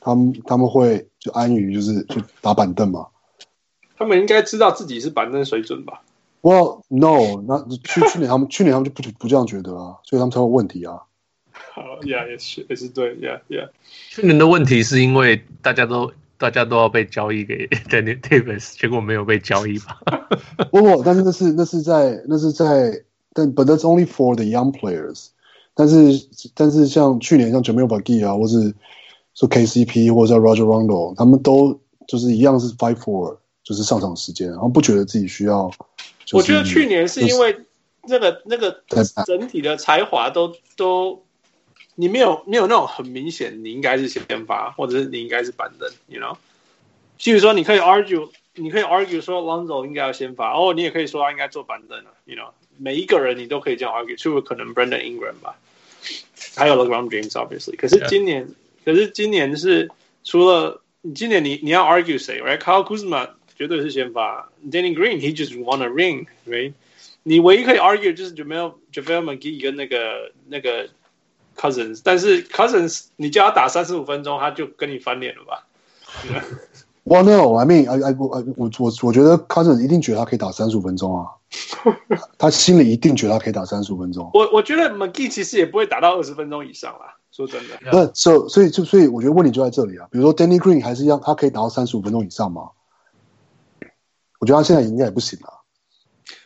[0.00, 3.06] 他们、嗯、他们会就安于就是去打板凳嘛。
[3.96, 6.02] 他们应该知道自己是板凳水准吧
[6.42, 11.02] ？Well, no，那去去年他们 去年他们就不不这样觉得啊，所以他们才有问题啊。
[11.52, 13.70] 好，Yeah，也是也是对，Yeah Yeah。
[14.08, 20.00] 去年的问题是因为大家都大家都要被交易给 Daniel Davis，结果没有被交易吧？
[20.70, 25.28] 不不，但是那是那是在那是在，但 But that's only for the young players。
[25.74, 28.74] 但是但是像去年像 Jamal McGee 啊，或是
[29.34, 33.36] 说 KCP 或者叫 Roger Rondo，他们都就是一样是 fight for。
[33.62, 35.70] 就是上场时间，然后不觉得自己需要。
[36.32, 37.56] 我觉得去年是因为
[38.08, 38.82] 那个那个
[39.26, 41.22] 整体的才华都都，
[41.94, 46.36] 你没有没有那种很明显，你应该是先发，或者是你应该是板凳，you know。
[47.18, 52.50] 譬如说，你可以 argue，你可以 argue 说 Lonzo 应该要先发，哦，你也可以说他应该坐板凳啊，you know。
[52.80, 55.58] 每一个人你都可以这样 argue，除了可能 Brandon Ingram 吧，
[56.56, 57.76] 还有 LeBron James obviously。
[57.76, 58.48] 可是今年，
[58.84, 59.90] 可是今年是
[60.24, 63.30] 除了你今年你你要 argue 谁，right？Kyle Kuzma。
[63.56, 66.72] 绝对是先发，Danny Green，he just won a ring，right？
[67.24, 70.88] 你唯一可以 argue 就是 Jamal JaVale McGee 跟那个那个
[71.58, 75.66] Cousins，但是 Cousins 你叫他打三十五分钟，他就跟你翻脸了吧
[77.04, 78.70] ？Well no，I mean，I I I 我我
[79.02, 81.26] 我觉得 Cousins 一定觉得他可以打三十五分钟啊，
[82.38, 84.30] 他心里一定觉得他可以打三十五分钟。
[84.34, 87.78] 我我觉得 McGee 其实也不会打到二十分钟以上啦，说真的。
[87.92, 92.70] 那 so 所以就所以我觉得问题就在这里啊，比如说 Danny Green 还是一样，他可以打到三十五分钟以上吗？
[94.38, 95.60] 我觉得他现在应该也不行了。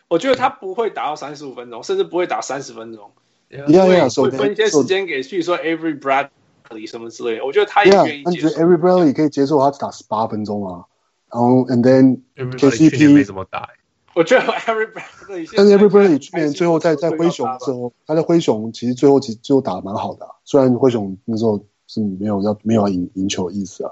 [0.07, 3.11] 我觉得他不会打到三十五分钟，甚至不会打三十分钟。
[3.49, 7.45] Yeah, yeah, so 会分一些时间给，比如说 Every Bradley 什么之类的。
[7.45, 8.29] 我觉得他也愿意接受。
[8.29, 10.85] 那你觉得 Every Bradley 可以接受他打十八分钟吗？
[11.31, 13.69] 然后，and then KCP 没怎么打。
[14.15, 23.91] 我觉得 Every Bradley，但是 Every Bradley 去年最后在在灰熊的时候，他在灰熊其实最后其实最后打的蛮好的，虽然灰熊那时候是没有要没有要赢赢球的意思啊。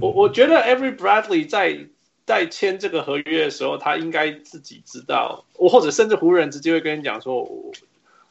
[0.00, 1.88] 我我觉得 Every Bradley 在。
[2.26, 7.46] 在签这个合约的时候，他应该自己知道，我或者甚至湖人直接会跟你讲说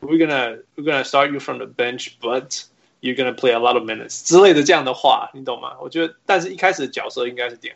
[0.02, 2.64] ，We're gonna we're gonna start you from the bench, but
[3.02, 5.78] you're gonna play a lot of minutes 之类的这样的话，你懂吗？
[5.80, 7.76] 我觉得，但是一开始的角色应该是点，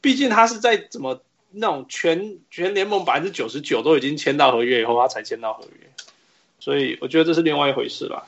[0.00, 1.20] 毕竟他是在怎么
[1.50, 5.90] 那种全全联盟百分之九十九都已经签到合约以后，他才签到合约，
[6.58, 8.26] 所以我觉得这是另外一回事吧。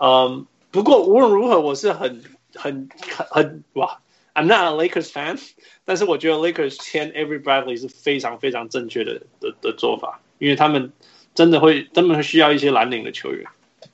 [0.00, 2.22] 嗯，不过无论如何，我是很
[2.54, 4.00] 很很很哇。
[4.34, 5.40] I'm not a Lakers fan，
[5.86, 10.92] 但是我觉得 Lakers 签 Every Bradley 是非常非常正确的的的做法，因为他们
[11.34, 13.46] 真的会，他们会需要一些蓝领的球员。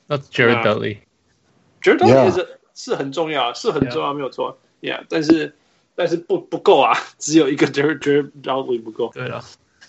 [0.05, 4.59] 那 Jared Dudley，Jared Dudley 是是很重要，是很重要，没有错。
[4.81, 5.55] Yeah，但是
[5.95, 9.11] 但是不不够啊，只有一个 Jared Jared Dudley 不够。
[9.13, 9.43] 对啊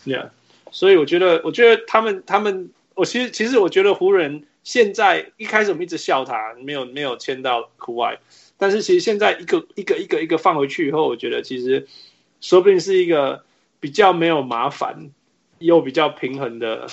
[0.04, 0.30] ，Yeah，
[0.70, 8.18] 所以我觉得，我觉得他们他们，我其实其实我觉得湖人现在一开始我们一直笑他没有没有签到 Kawhi。
[8.56, 11.88] 但是其实现在一个一个一个一个放回去以后，我觉得其实
[12.40, 13.44] 说不定是一个
[13.80, 15.10] 比较没有麻烦
[15.58, 16.86] 又比较平衡的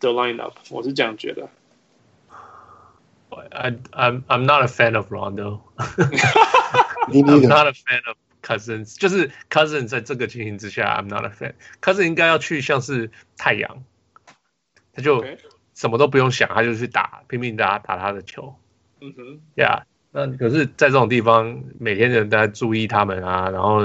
[0.00, 1.48] 的 lineup，我是这样觉得。
[3.50, 5.60] I I'm I'm not a fan of Rondo.
[5.76, 8.96] I'm not a fan of Cousins.
[8.98, 11.54] 就是 Cousins 在这个情形之下，I'm not a fan.
[11.80, 13.82] Cousins 应该要去像是太阳，
[14.92, 15.24] 他就
[15.74, 18.54] 什么都不用想，他就去打拼命打打他的球。
[19.00, 19.82] 嗯哼，Yeah.
[20.16, 23.80] 那可是，在这种地方，每天人都在注意他们啊，然后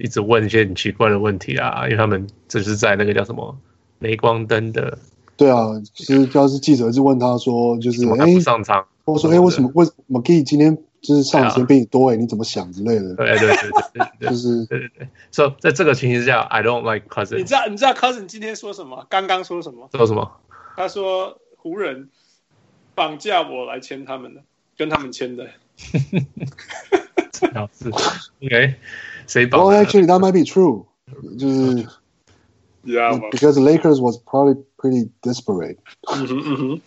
[0.00, 3.54] 一直问一些很奇怪的问题啊，因为他们这是在那个叫什么
[3.98, 4.98] 镁光灯的。
[5.36, 12.10] 对啊，其实要是记者就问他说，就是哎，不上场，我说哎，为什么为什么 McGee 今天就是上的时间比你多？
[12.10, 13.14] 哎，你怎么想之类的？
[13.14, 15.08] 对对对对对，就是对对对。
[15.30, 17.36] 所以在这个情形之下，I don't like Cousin。
[17.36, 19.06] 你知道你知道 Cousin 今天说什么？
[19.08, 19.88] 刚刚说什么？
[19.92, 20.30] 说什么？
[20.76, 22.10] 他说湖人
[22.94, 24.42] 绑架我来签他们的，
[24.76, 25.48] 跟他们签的。
[27.52, 27.90] 表示
[28.42, 28.74] ，OK，
[29.26, 30.86] 谁绑 Well, actually, that might be true.
[31.38, 31.86] 就是
[32.84, 35.76] ，Yeah，because Lakers was probably pretty desperate.
[36.08, 36.80] 嗯哼嗯哼。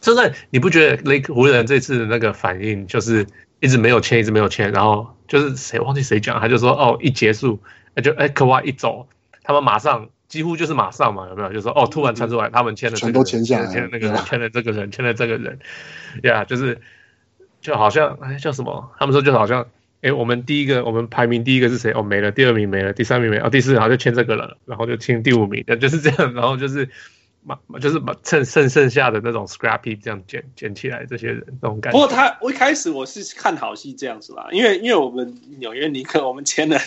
[0.00, 3.26] 现在你不觉得雷湖人这次的那个反应就是
[3.60, 7.60] 一直没有签，一直没有签，然后就是谁忘记谁讲，他就说哦，一结束，
[8.02, 9.08] 就哎，可哇一走，
[9.42, 11.52] 他们马上几乎就是马上嘛，有没有？
[11.52, 15.58] 就说哦，突然传出来，他们签了，全都签下来，签了那个人，签了这个人，签了这个人，
[16.22, 16.80] 呀，就是。
[17.62, 18.90] 就好像哎叫什么？
[18.98, 19.66] 他们说就好像
[20.00, 21.92] 哎，我们第一个我们排名第一个是谁？
[21.92, 26.88] 哦没了，第二名没了，第三名没了，哦第四名好像就签这个了，然后就签第五名，就是这样，然后就是
[27.80, 31.98] 就是把趁剩剩下的那种 scrappy 这样捡捡起来，这些人那种感觉。
[31.98, 36.78] 不过他我一开始我是看好戏这样子啦，因为因为我们纽约尼克我们签了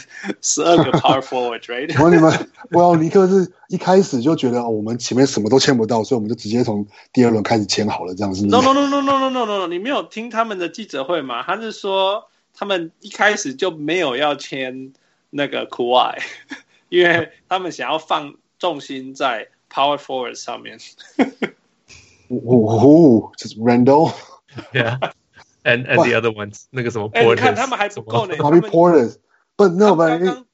[0.42, 2.02] 十二个 power forward，right？
[2.02, 8.46] 我你们，我尼克是一开始就觉得、哦、我们前面什么都签不到，所以我们就直接从第二轮开始签好了，这样子。
[8.46, 11.42] No no no no no no no no，你没有听他们的记者会吗？
[11.42, 14.94] 他是说他们一开始就没有要签
[15.32, 16.20] 那个 Kawhi，
[16.90, 19.48] 因为他们想要放重心在。
[19.74, 20.78] Power forward 上面，
[22.30, 28.36] 哦，就是 Randle，yeah，and and the other ones，那个什么 Porter，你看他们还不够呢。
[28.36, 30.46] Bobby Porter，but no，刚刚，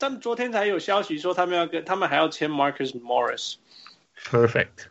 [0.00, 3.54] 他们昨天才有消息说他们要跟他们还要签 Marcus Morris。
[4.28, 4.88] Perfect，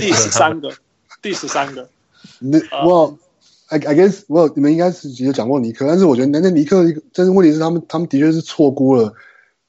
[0.00, 0.72] 第十三个，
[1.20, 1.90] 第十三个。
[2.38, 9.12] 那 Well，I I guess，Well，你们应该是直接讲过尼克，但是我觉得那那尼克，但是问题是他们他们的确是错估了，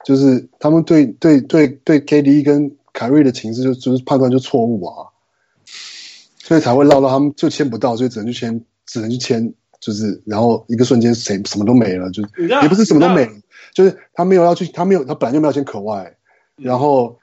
[0.06, 5.08] 就是他们对对对对 KD 跟凯瑞的情势就就是判断就错误啊，
[6.38, 13.28] 所以才会闹到他们就签不到，所以只能去签，只能去签，就是然后一个瞬间谁什么都没了，就也不是什么都没，
[13.74, 16.16] 就是他没有要去，他没有他本来就没有签可外，
[16.58, 17.18] 然后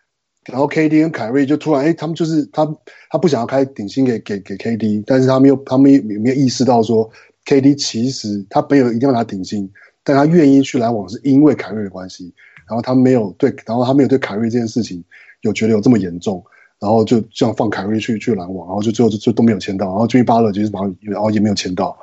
[0.47, 2.67] 然后 KD 跟凯瑞就突然哎，他们就是他
[3.11, 7.09] 他不想要开顶薪给给给 KD，但是他没有他们没有意识到说
[7.45, 9.71] KD 其实他没有一定要拿顶薪，
[10.03, 12.33] 但他愿意去篮网是因为凯瑞的关系，
[12.67, 15.05] 然后他没有对，然后他没有对凯瑞这件事情。
[15.43, 16.45] 有觉得有这么严重，
[16.81, 21.99] 然后就这样放凯瑞去去篮网，然后就最后就就都没有签到，然后吉米巴勒其实马上然后也没有签到，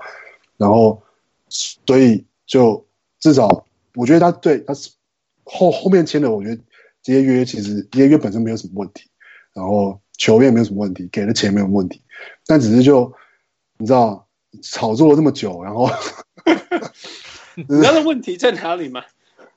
[0.58, 1.02] 然后
[1.50, 2.86] 所以就
[3.20, 3.66] 至少
[3.96, 4.90] 我觉得他对他是
[5.44, 6.62] 后后面签的，我觉得
[7.04, 9.10] 这些约其实这些约本身没有什么问题，
[9.54, 12.02] 然后球员也没有什么问题，给的钱没有问题，
[12.46, 13.14] 但只是就
[13.78, 14.28] 你知道
[14.62, 15.90] 炒作了这么久，然后
[17.56, 19.04] 你知道问题在哪里吗？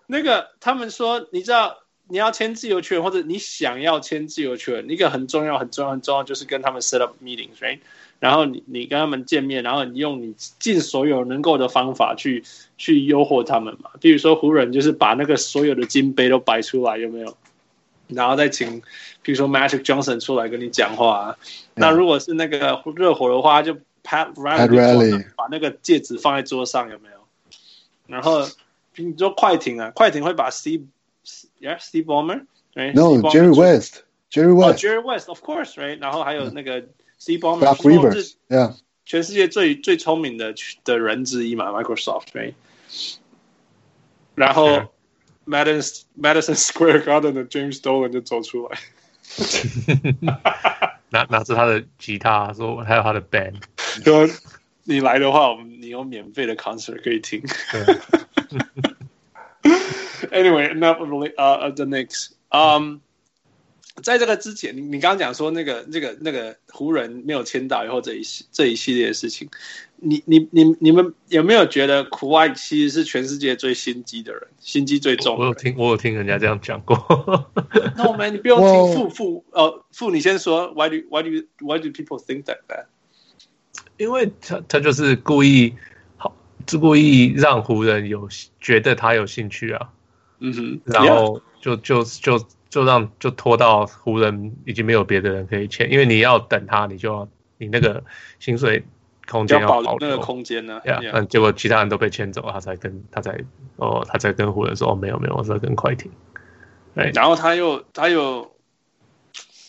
[0.06, 1.76] 那个他们说你知道。
[2.08, 7.80] 你要签自由球员，或者你想要签自由球员，一个很重要、很重要、很重要，就是跟他们 set up meetings，right？
[8.18, 12.42] 然后你你跟他们见面，然后你用你尽所有能够的方法去
[12.76, 13.90] 去诱惑他们嘛。
[14.00, 17.36] 比如说湖人就是把那个所有的金杯都摆出来，有没有？
[18.08, 18.82] 然后再请，
[19.22, 21.36] 比如说 Magic Johnson 出来跟你讲话啊。
[21.74, 27.18] 那如果是那个热火的话，就 Pat Riley 把那个戒指放在桌上，有没有？
[28.06, 28.48] 然后
[28.96, 30.80] 你说快艇啊，快艇会把 C
[31.59, 32.93] Yeah, Steve Ballmer, right?
[32.93, 34.69] No, Jerry West, Jerry West.
[34.69, 35.97] Oh, Jerry West, of course, right?
[35.99, 36.81] 然后还有那个
[37.17, 38.75] Steve Ballmer, Doc Rivers, yeah.
[39.05, 40.53] 全世界最最聪明的
[40.83, 42.53] 的人之一嘛，Microsoft, right?
[44.35, 44.93] 然后
[45.45, 48.79] Madison Madison Square Garden 的 James Dolan 就走出来，
[51.09, 53.61] 拿拿着他的吉他，说还有他的 band，
[54.03, 54.27] 说
[54.83, 57.41] 你来的话，我们你有免费的 concert 可以听。
[60.30, 62.30] Anyway, enough of uh the Knicks.
[62.50, 63.00] Um，
[64.02, 69.48] 在这个之前，你你刚刚讲说那个那个那个湖人没有签到以后这一系这一系列的事情，
[69.96, 75.36] 你你你你们有没有觉得苦外其实是全世界最心机的人，心机最重？
[75.36, 76.96] 我有听我有听人家这样讲过。
[77.96, 80.72] No man，你不用听傅傅呃傅，你先说。
[80.74, 82.84] Why do why do why do people think that that？
[83.96, 85.74] 因为他他就是故意
[86.16, 88.28] 好，就故意让湖人有
[88.60, 89.90] 觉得他有兴趣啊。
[90.40, 98.04] 嗯哼，然后就就就就让就拖到湖人已经没有别的人可以签，因为你要等他，你就要你那个
[98.38, 98.84] 薪水
[99.26, 100.80] 空间要保留那个空间呢。
[100.84, 103.38] 呀，嗯，结果其他人都被签走，他才跟他才
[103.76, 106.10] 哦，他才跟湖人说哦，没有没有，我是在跟快艇。
[106.94, 108.54] 对，然后他又他又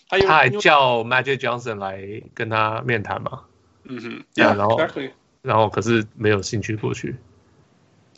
[0.07, 3.41] 他又他还叫 Magic Johnson 来跟他面谈嘛。
[3.85, 4.77] 嗯哼，呀，然后
[5.41, 7.15] 然后可是没有兴趣过去。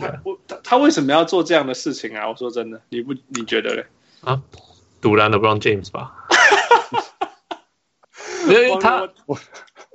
[0.01, 2.27] 他我他他为什么要做这样的事情啊？
[2.27, 3.85] 我说真的，你不你觉得嘞？
[4.21, 4.41] 啊，
[4.99, 6.15] 赌烂 LeBron James 吧。
[8.47, 9.37] 因为他我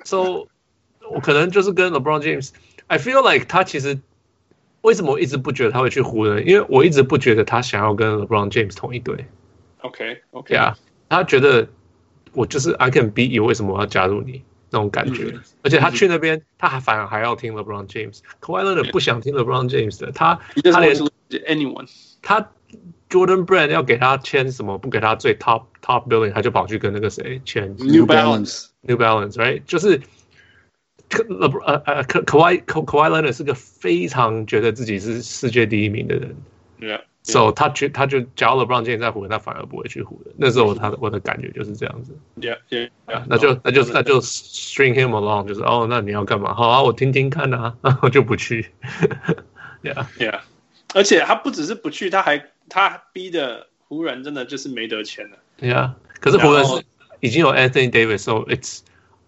[0.04, 0.46] so
[1.10, 2.50] 我可能就是跟 LeBron James。
[2.86, 3.98] I feel like 他其实
[4.82, 6.46] 为什么我一直不觉得他会去湖人？
[6.46, 9.26] 因为我一直不觉得他想要跟 LeBron James 同一队。
[9.80, 10.76] OK OK 啊，
[11.08, 11.68] 他觉得
[12.32, 14.42] 我就是 I can beat you，为什么我要加入你？
[14.76, 18.18] 那种感觉，而且他去那边，他还反而还要听 LeBron James。
[18.42, 20.38] Kawhi Leonard 不想听 LeBron James 的，他
[20.70, 20.94] 他连
[21.48, 21.88] anyone，
[22.20, 22.50] 他
[23.08, 29.62] Jordan Brand 要给他签什么，不给他最 top top billing，他就跑去跟那个谁签 New Balance，New Balance，right？
[29.64, 29.98] 就是
[31.08, 36.36] 可呃呃可 Kawhi Kawhi Leonard 是个非常觉得自己是世界第一名的人。
[36.78, 37.00] Yeah.
[37.28, 40.32] So 他去他就假如 LeBron James 在湖人，他反而不会去湖人。
[40.38, 42.16] 那时候他的我的感觉就是这样子。
[42.40, 43.24] Yeah, yeah, yeah.
[43.26, 46.54] 那就那就那就 string him along，就是哦，那你要干嘛？
[46.54, 48.70] 好啊，我听听看啊，我就不去。
[49.82, 50.38] Yeah, yeah.
[50.94, 55.36] 而且他不只是不去，他还他逼的湖人真的就是没得签了。
[55.58, 56.84] Yeah，可是湖人是
[57.18, 58.82] 已经有 Anthony Davis，so it's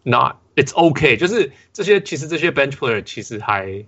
[0.05, 3.84] not it's okay，就是这些其实这些 bench player 其实还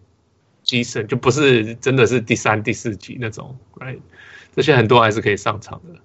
[0.71, 3.99] decent，就不是真的是第三、第四集那种，right？
[4.55, 6.01] 这些很多还是可以上场的。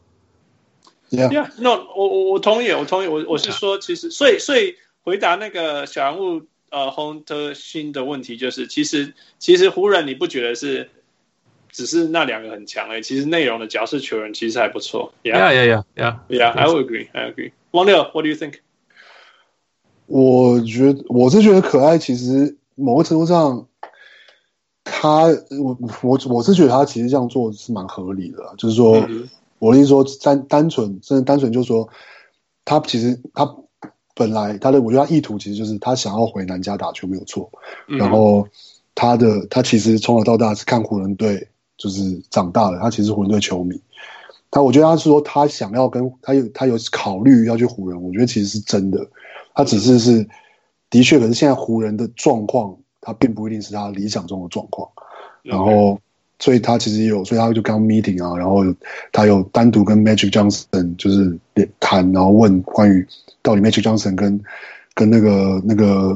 [1.16, 6.42] Yeah, yeah no，我我我同意，我同意，我我是说，其实，所以所以回答那个小人物
[6.72, 10.90] 呃洪德新的问题，就是其实其实湖人你不觉得是
[11.72, 13.02] 只是那两个很强诶？
[13.02, 15.14] 其实内容的角色球员其实还不错。
[15.24, 17.52] Yeah yeah yeah yeah I would agree I agree。
[17.72, 18.56] 王六，What do you think？
[20.08, 23.68] 我觉得我是觉得可爱，其实某个程度上，
[24.86, 25.26] 他
[25.62, 28.94] 我我我是觉得他其实这样做是蛮合理的，就是说。
[28.94, 29.30] Mm hmm.
[29.58, 31.88] 我的意思说单单纯，真的单纯就是说，
[32.66, 33.50] 他其实他
[34.14, 37.50] 本来他的，我觉得他意图其实就是他想要回南加打球没有错。
[37.88, 38.46] 嗯、然后
[38.94, 43.82] 他的他其实从小到大是看湖人队就是长大的，他其实是湖人队球迷。
[44.52, 49.08] 他我觉得他是说他想要跟他有他有考虑要去湖人，我觉得其实是真的。
[49.54, 50.28] 他只是是
[50.90, 54.90] 的确，可是现在湖人的状况，他并不一定是他理想中的状况。
[55.44, 56.00] 然后。
[56.38, 58.62] 所以他其实有，所以他就刚 meeting 啊，然后
[59.14, 61.40] 他有单独跟 Magic Johnson 就是
[61.80, 63.08] 谈，然后问关于
[63.42, 64.44] 到底 Magic Johnson 跟
[64.94, 66.10] 跟那个那个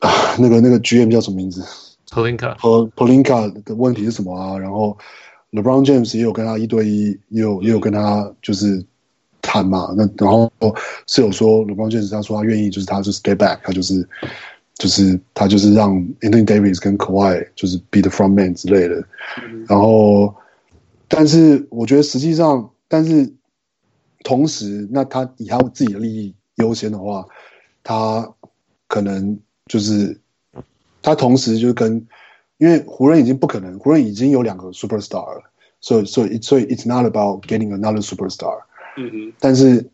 [0.00, 1.64] 啊那个那个 GM 叫什么名字
[2.10, 4.58] ？Polinka 和 Polinka 的问题是什么啊？
[4.58, 4.98] 然后
[5.52, 8.84] LeBron James 也有跟他一对一，也有也有跟他就是
[9.40, 9.94] 谈嘛。
[9.96, 10.50] 那然后
[11.06, 14.06] 是有说 LeBron James 他说他愿意，就是他就是 stay back，他就是。
[14.76, 18.96] 就是他就是让 Anthony Davis 跟 Kawhi 就是 be the front man 之类的，
[19.46, 20.34] 嗯、然后，
[21.06, 23.32] 但是我觉得实际上，但是
[24.24, 27.24] 同时，那他以他自己的利益优先的话，
[27.84, 28.28] 他
[28.88, 30.20] 可能就是
[31.02, 32.04] 他同时就跟，
[32.58, 35.50] 因为湖人已经不可能，湖人已经有两个 superstar 了，
[35.80, 38.58] 所以所以所以 it's not about getting another superstar，
[38.96, 39.88] 嗯哼，但是。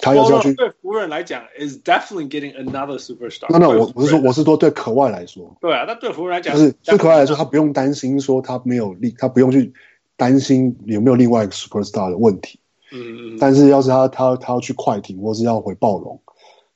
[0.00, 3.46] 他要是要去对湖人来讲，is definitely getting another superstar。
[3.48, 9.72] 那那我我是说我是说对可外来说，对啊，那对湖人来讲，就是对可外来说，他不用担心说他没有另，他不用去
[10.16, 12.58] 担心有没有另外一个 superstar 的问题。
[12.90, 13.38] 嗯嗯。
[13.38, 16.20] 但是要是他他他要去快艇或是要回暴龙，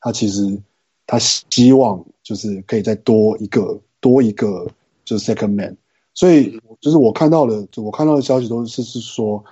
[0.00, 0.56] 他其实
[1.04, 4.64] 他希望就是可以再多一个多一个
[5.04, 5.76] 就是 second man。
[6.14, 9.44] 所以就是我看到的，就我看到的消息都是是说，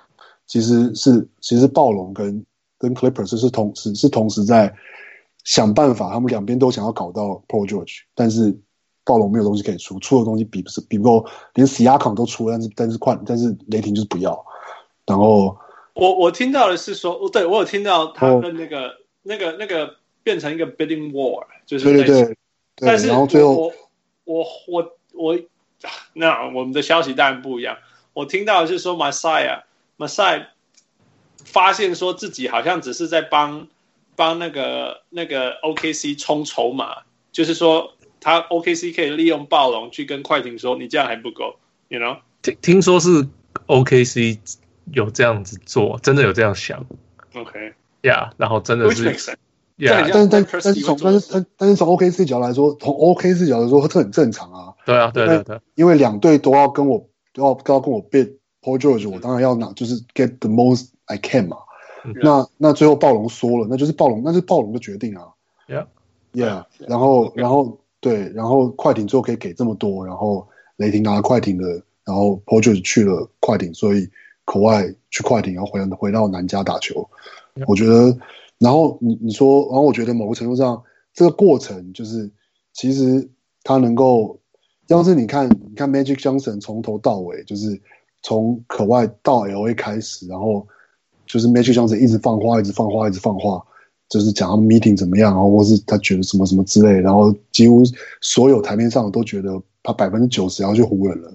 [0.45, 2.45] 其实是其实暴龙跟。
[2.77, 4.73] 跟 Clippers 是同时是同时在
[5.43, 8.55] 想办法，他们两边都想要搞到 Paul George，但是
[9.03, 14.45] 暴龙没有东西可以出，出的东西比不是比不够，连 Siakam 都出，但是但是快，但是雷霆就是不要。
[15.05, 15.57] 然后
[15.93, 22.37] 我我听到的是说，对我有听到他跟那个、哦、那个那个变成一个 bidding war，就是对对对，
[22.75, 23.73] 但是然后最后我
[24.25, 25.39] 我我我
[26.13, 27.77] 那我们的消息当然不一样，
[28.13, 29.61] 我听到的是说 Masai
[29.97, 30.47] Masai。
[31.47, 33.67] 发现说自己好像只是在帮
[34.15, 36.97] 帮那个那个 OKC 充筹码，
[37.31, 41.55] 就是说他 OKC 可以利用暴龙去跟快艇说，你这样还不够
[41.87, 42.17] ，you know？
[42.41, 43.27] 听听说是
[43.67, 44.37] OKC
[44.93, 46.85] 有这样子做，真的有这样想
[47.33, 48.29] ，OK，Yeah，、okay.
[48.37, 49.09] 然后真的是
[49.77, 54.73] ，Yeah，但但但是从但是但但是从 OKC 角度来说，从 OKC 角度来说，这很正常啊。
[54.85, 60.89] 对啊，对对对，因为两队都要跟我都要都要跟我 bid Paul George，我当然要拿，就是 get the most。
[61.09, 61.55] I can 嘛？
[62.03, 65.29] 嗯、那那最后暴龙说了，那就是暴龙，那是暴龙的决定啊。
[65.69, 66.65] Yeah，Yeah。
[66.79, 70.45] 然后然后对，然后快艇最后可以给这么多，然后
[70.75, 74.09] 雷霆拿了快艇的，然后 Paul George 去了快艇，所以
[74.43, 77.09] 口外去快艇，然后回回到南加打球。
[77.65, 78.17] 我觉得，
[78.57, 80.83] 然后你你说，然后我觉得某个程度上，
[81.13, 82.29] 这个过程就是
[82.73, 83.29] 其实
[83.63, 84.41] 他能够，
[84.87, 87.81] 要是你看你看 Magic Johnson 从头到尾，就是
[88.21, 90.67] 从可外到 LA 开始，然后。
[91.29, 93.61] 就是 Magic Johnson 一直放话，一直放话，一直放话，
[94.07, 97.83] 就是讲他们 meeting 怎么样，然后或是他觉得什么什么之类，然后几乎
[98.21, 101.29] 所有台面上都觉得他百分之九十要去湖人了。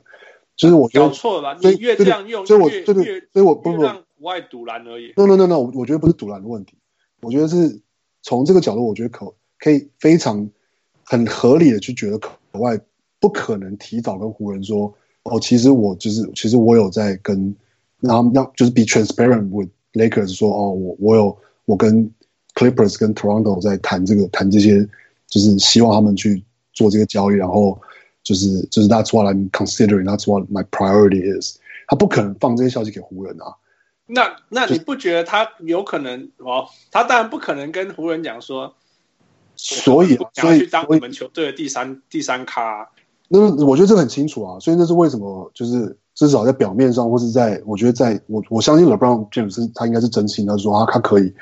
[0.57, 3.05] 就是我觉得错了，你越这样用，所以我对对，
[3.35, 5.13] 所以我不不让外赌篮而已。
[5.15, 6.79] No no no no，我觉得不是赌篮的问题，
[7.21, 7.83] 我觉得是
[8.23, 10.49] 从这个角度，我觉得可可以非常
[11.05, 12.81] 很合理的去觉得可外
[13.21, 14.95] 不可能提早跟湖人说，
[15.25, 17.55] 哦，其实我就是其实我有在跟，
[18.01, 19.69] 然后让就是 be transparent with。
[19.95, 22.11] Lakers 说：“哦，我我有我跟
[22.55, 24.89] Clippers 跟 Toronto 在谈这个谈这些，
[25.27, 26.43] 就是希望他们去
[26.73, 27.79] 做这个交易，然后
[28.23, 31.59] 就是就是 That's what I'm considering, That's what my priority is。
[31.89, 33.55] 他不可能放这些消息给湖人啊。
[34.07, 36.31] 那那你不觉得他有可能？
[36.39, 38.75] 哦，他当然不可能跟湖人讲说，
[39.57, 42.89] 所以所以去当我们球队的第三第三咖。
[43.33, 51.33] 那我觉得这很清楚啊，所以那是为什么就是。”至少在表面上，或是在我觉得在，在我我相信 LeBron James 他应该是真心的说啊他可以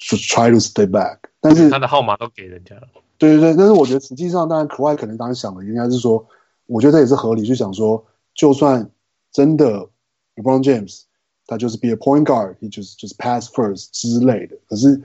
[0.00, 2.82] ，try to stay back，但是他的号码都给人家了。
[3.18, 6.24] 对对对，但是我觉得实际上，当然 Kawhi 可能当时想的应该是说，
[6.66, 8.88] 我觉得这也是合理，就想说，就算
[9.32, 9.88] 真的
[10.36, 11.02] LeBron James
[11.48, 15.02] 他就是 be a point guard，他就是就是 pass first 之类的，可是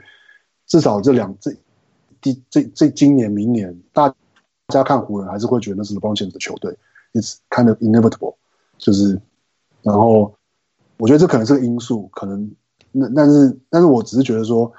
[0.67, 1.51] 至少这两这
[2.21, 4.13] 第这这今年明年，大
[4.73, 6.75] 家看湖人还是会觉得那是 LeBron James 的球队
[7.13, 8.35] ，it's kind of inevitable，
[8.77, 9.19] 就是
[9.81, 10.35] 然后
[10.97, 12.51] 我觉得这可能是个因素，可能
[12.91, 14.71] 那但是但是我只是觉得说，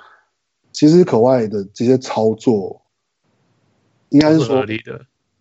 [0.73, 2.83] 其实 Kawhi 的这些操作。
[4.11, 4.65] 应该是说，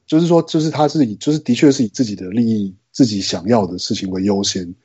[0.06, 4.76] 就是说，就是他是以，就是的确是以自己的利益、自己想要的事情为优先。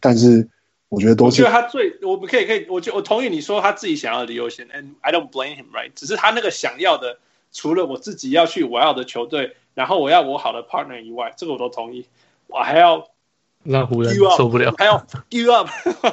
[0.00, 0.48] 但是，
[0.88, 1.42] 我觉得都是。
[1.42, 5.90] 我觉得他最，我们可以可以，我就我同意你说他自己想要的优先，and I don't blame him, right？
[5.96, 7.18] 只是他那个想要的，
[7.54, 12.04] 除了我自己要去我要的球队，然后我要我好的 partner 以外，这个我都同意。
[12.48, 13.08] 我还要
[13.62, 15.68] 让湖人受不了，还要 give up。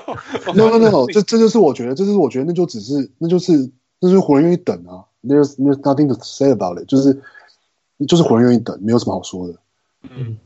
[0.56, 3.70] no no no 这这就是我觉得，这就是我觉得，那就只是，那就是，
[4.00, 5.04] 那就是湖人愿意等啊。
[5.24, 7.22] There's there's nothing to say about it，就是
[8.08, 9.56] 就是湖人愿意等，没有什么好说的。
[10.10, 10.38] 嗯，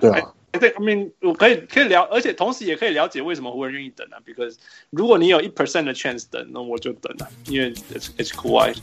[0.00, 0.34] 对啊。
[0.50, 4.16] 对，I mean，我可以可以了，而且同时也可以了解为什么湖人愿意等啊。
[4.26, 4.56] Because
[4.90, 8.74] 如果你有一 percent 的 chance 等，那我就等了，因为 it's it's Kawhi。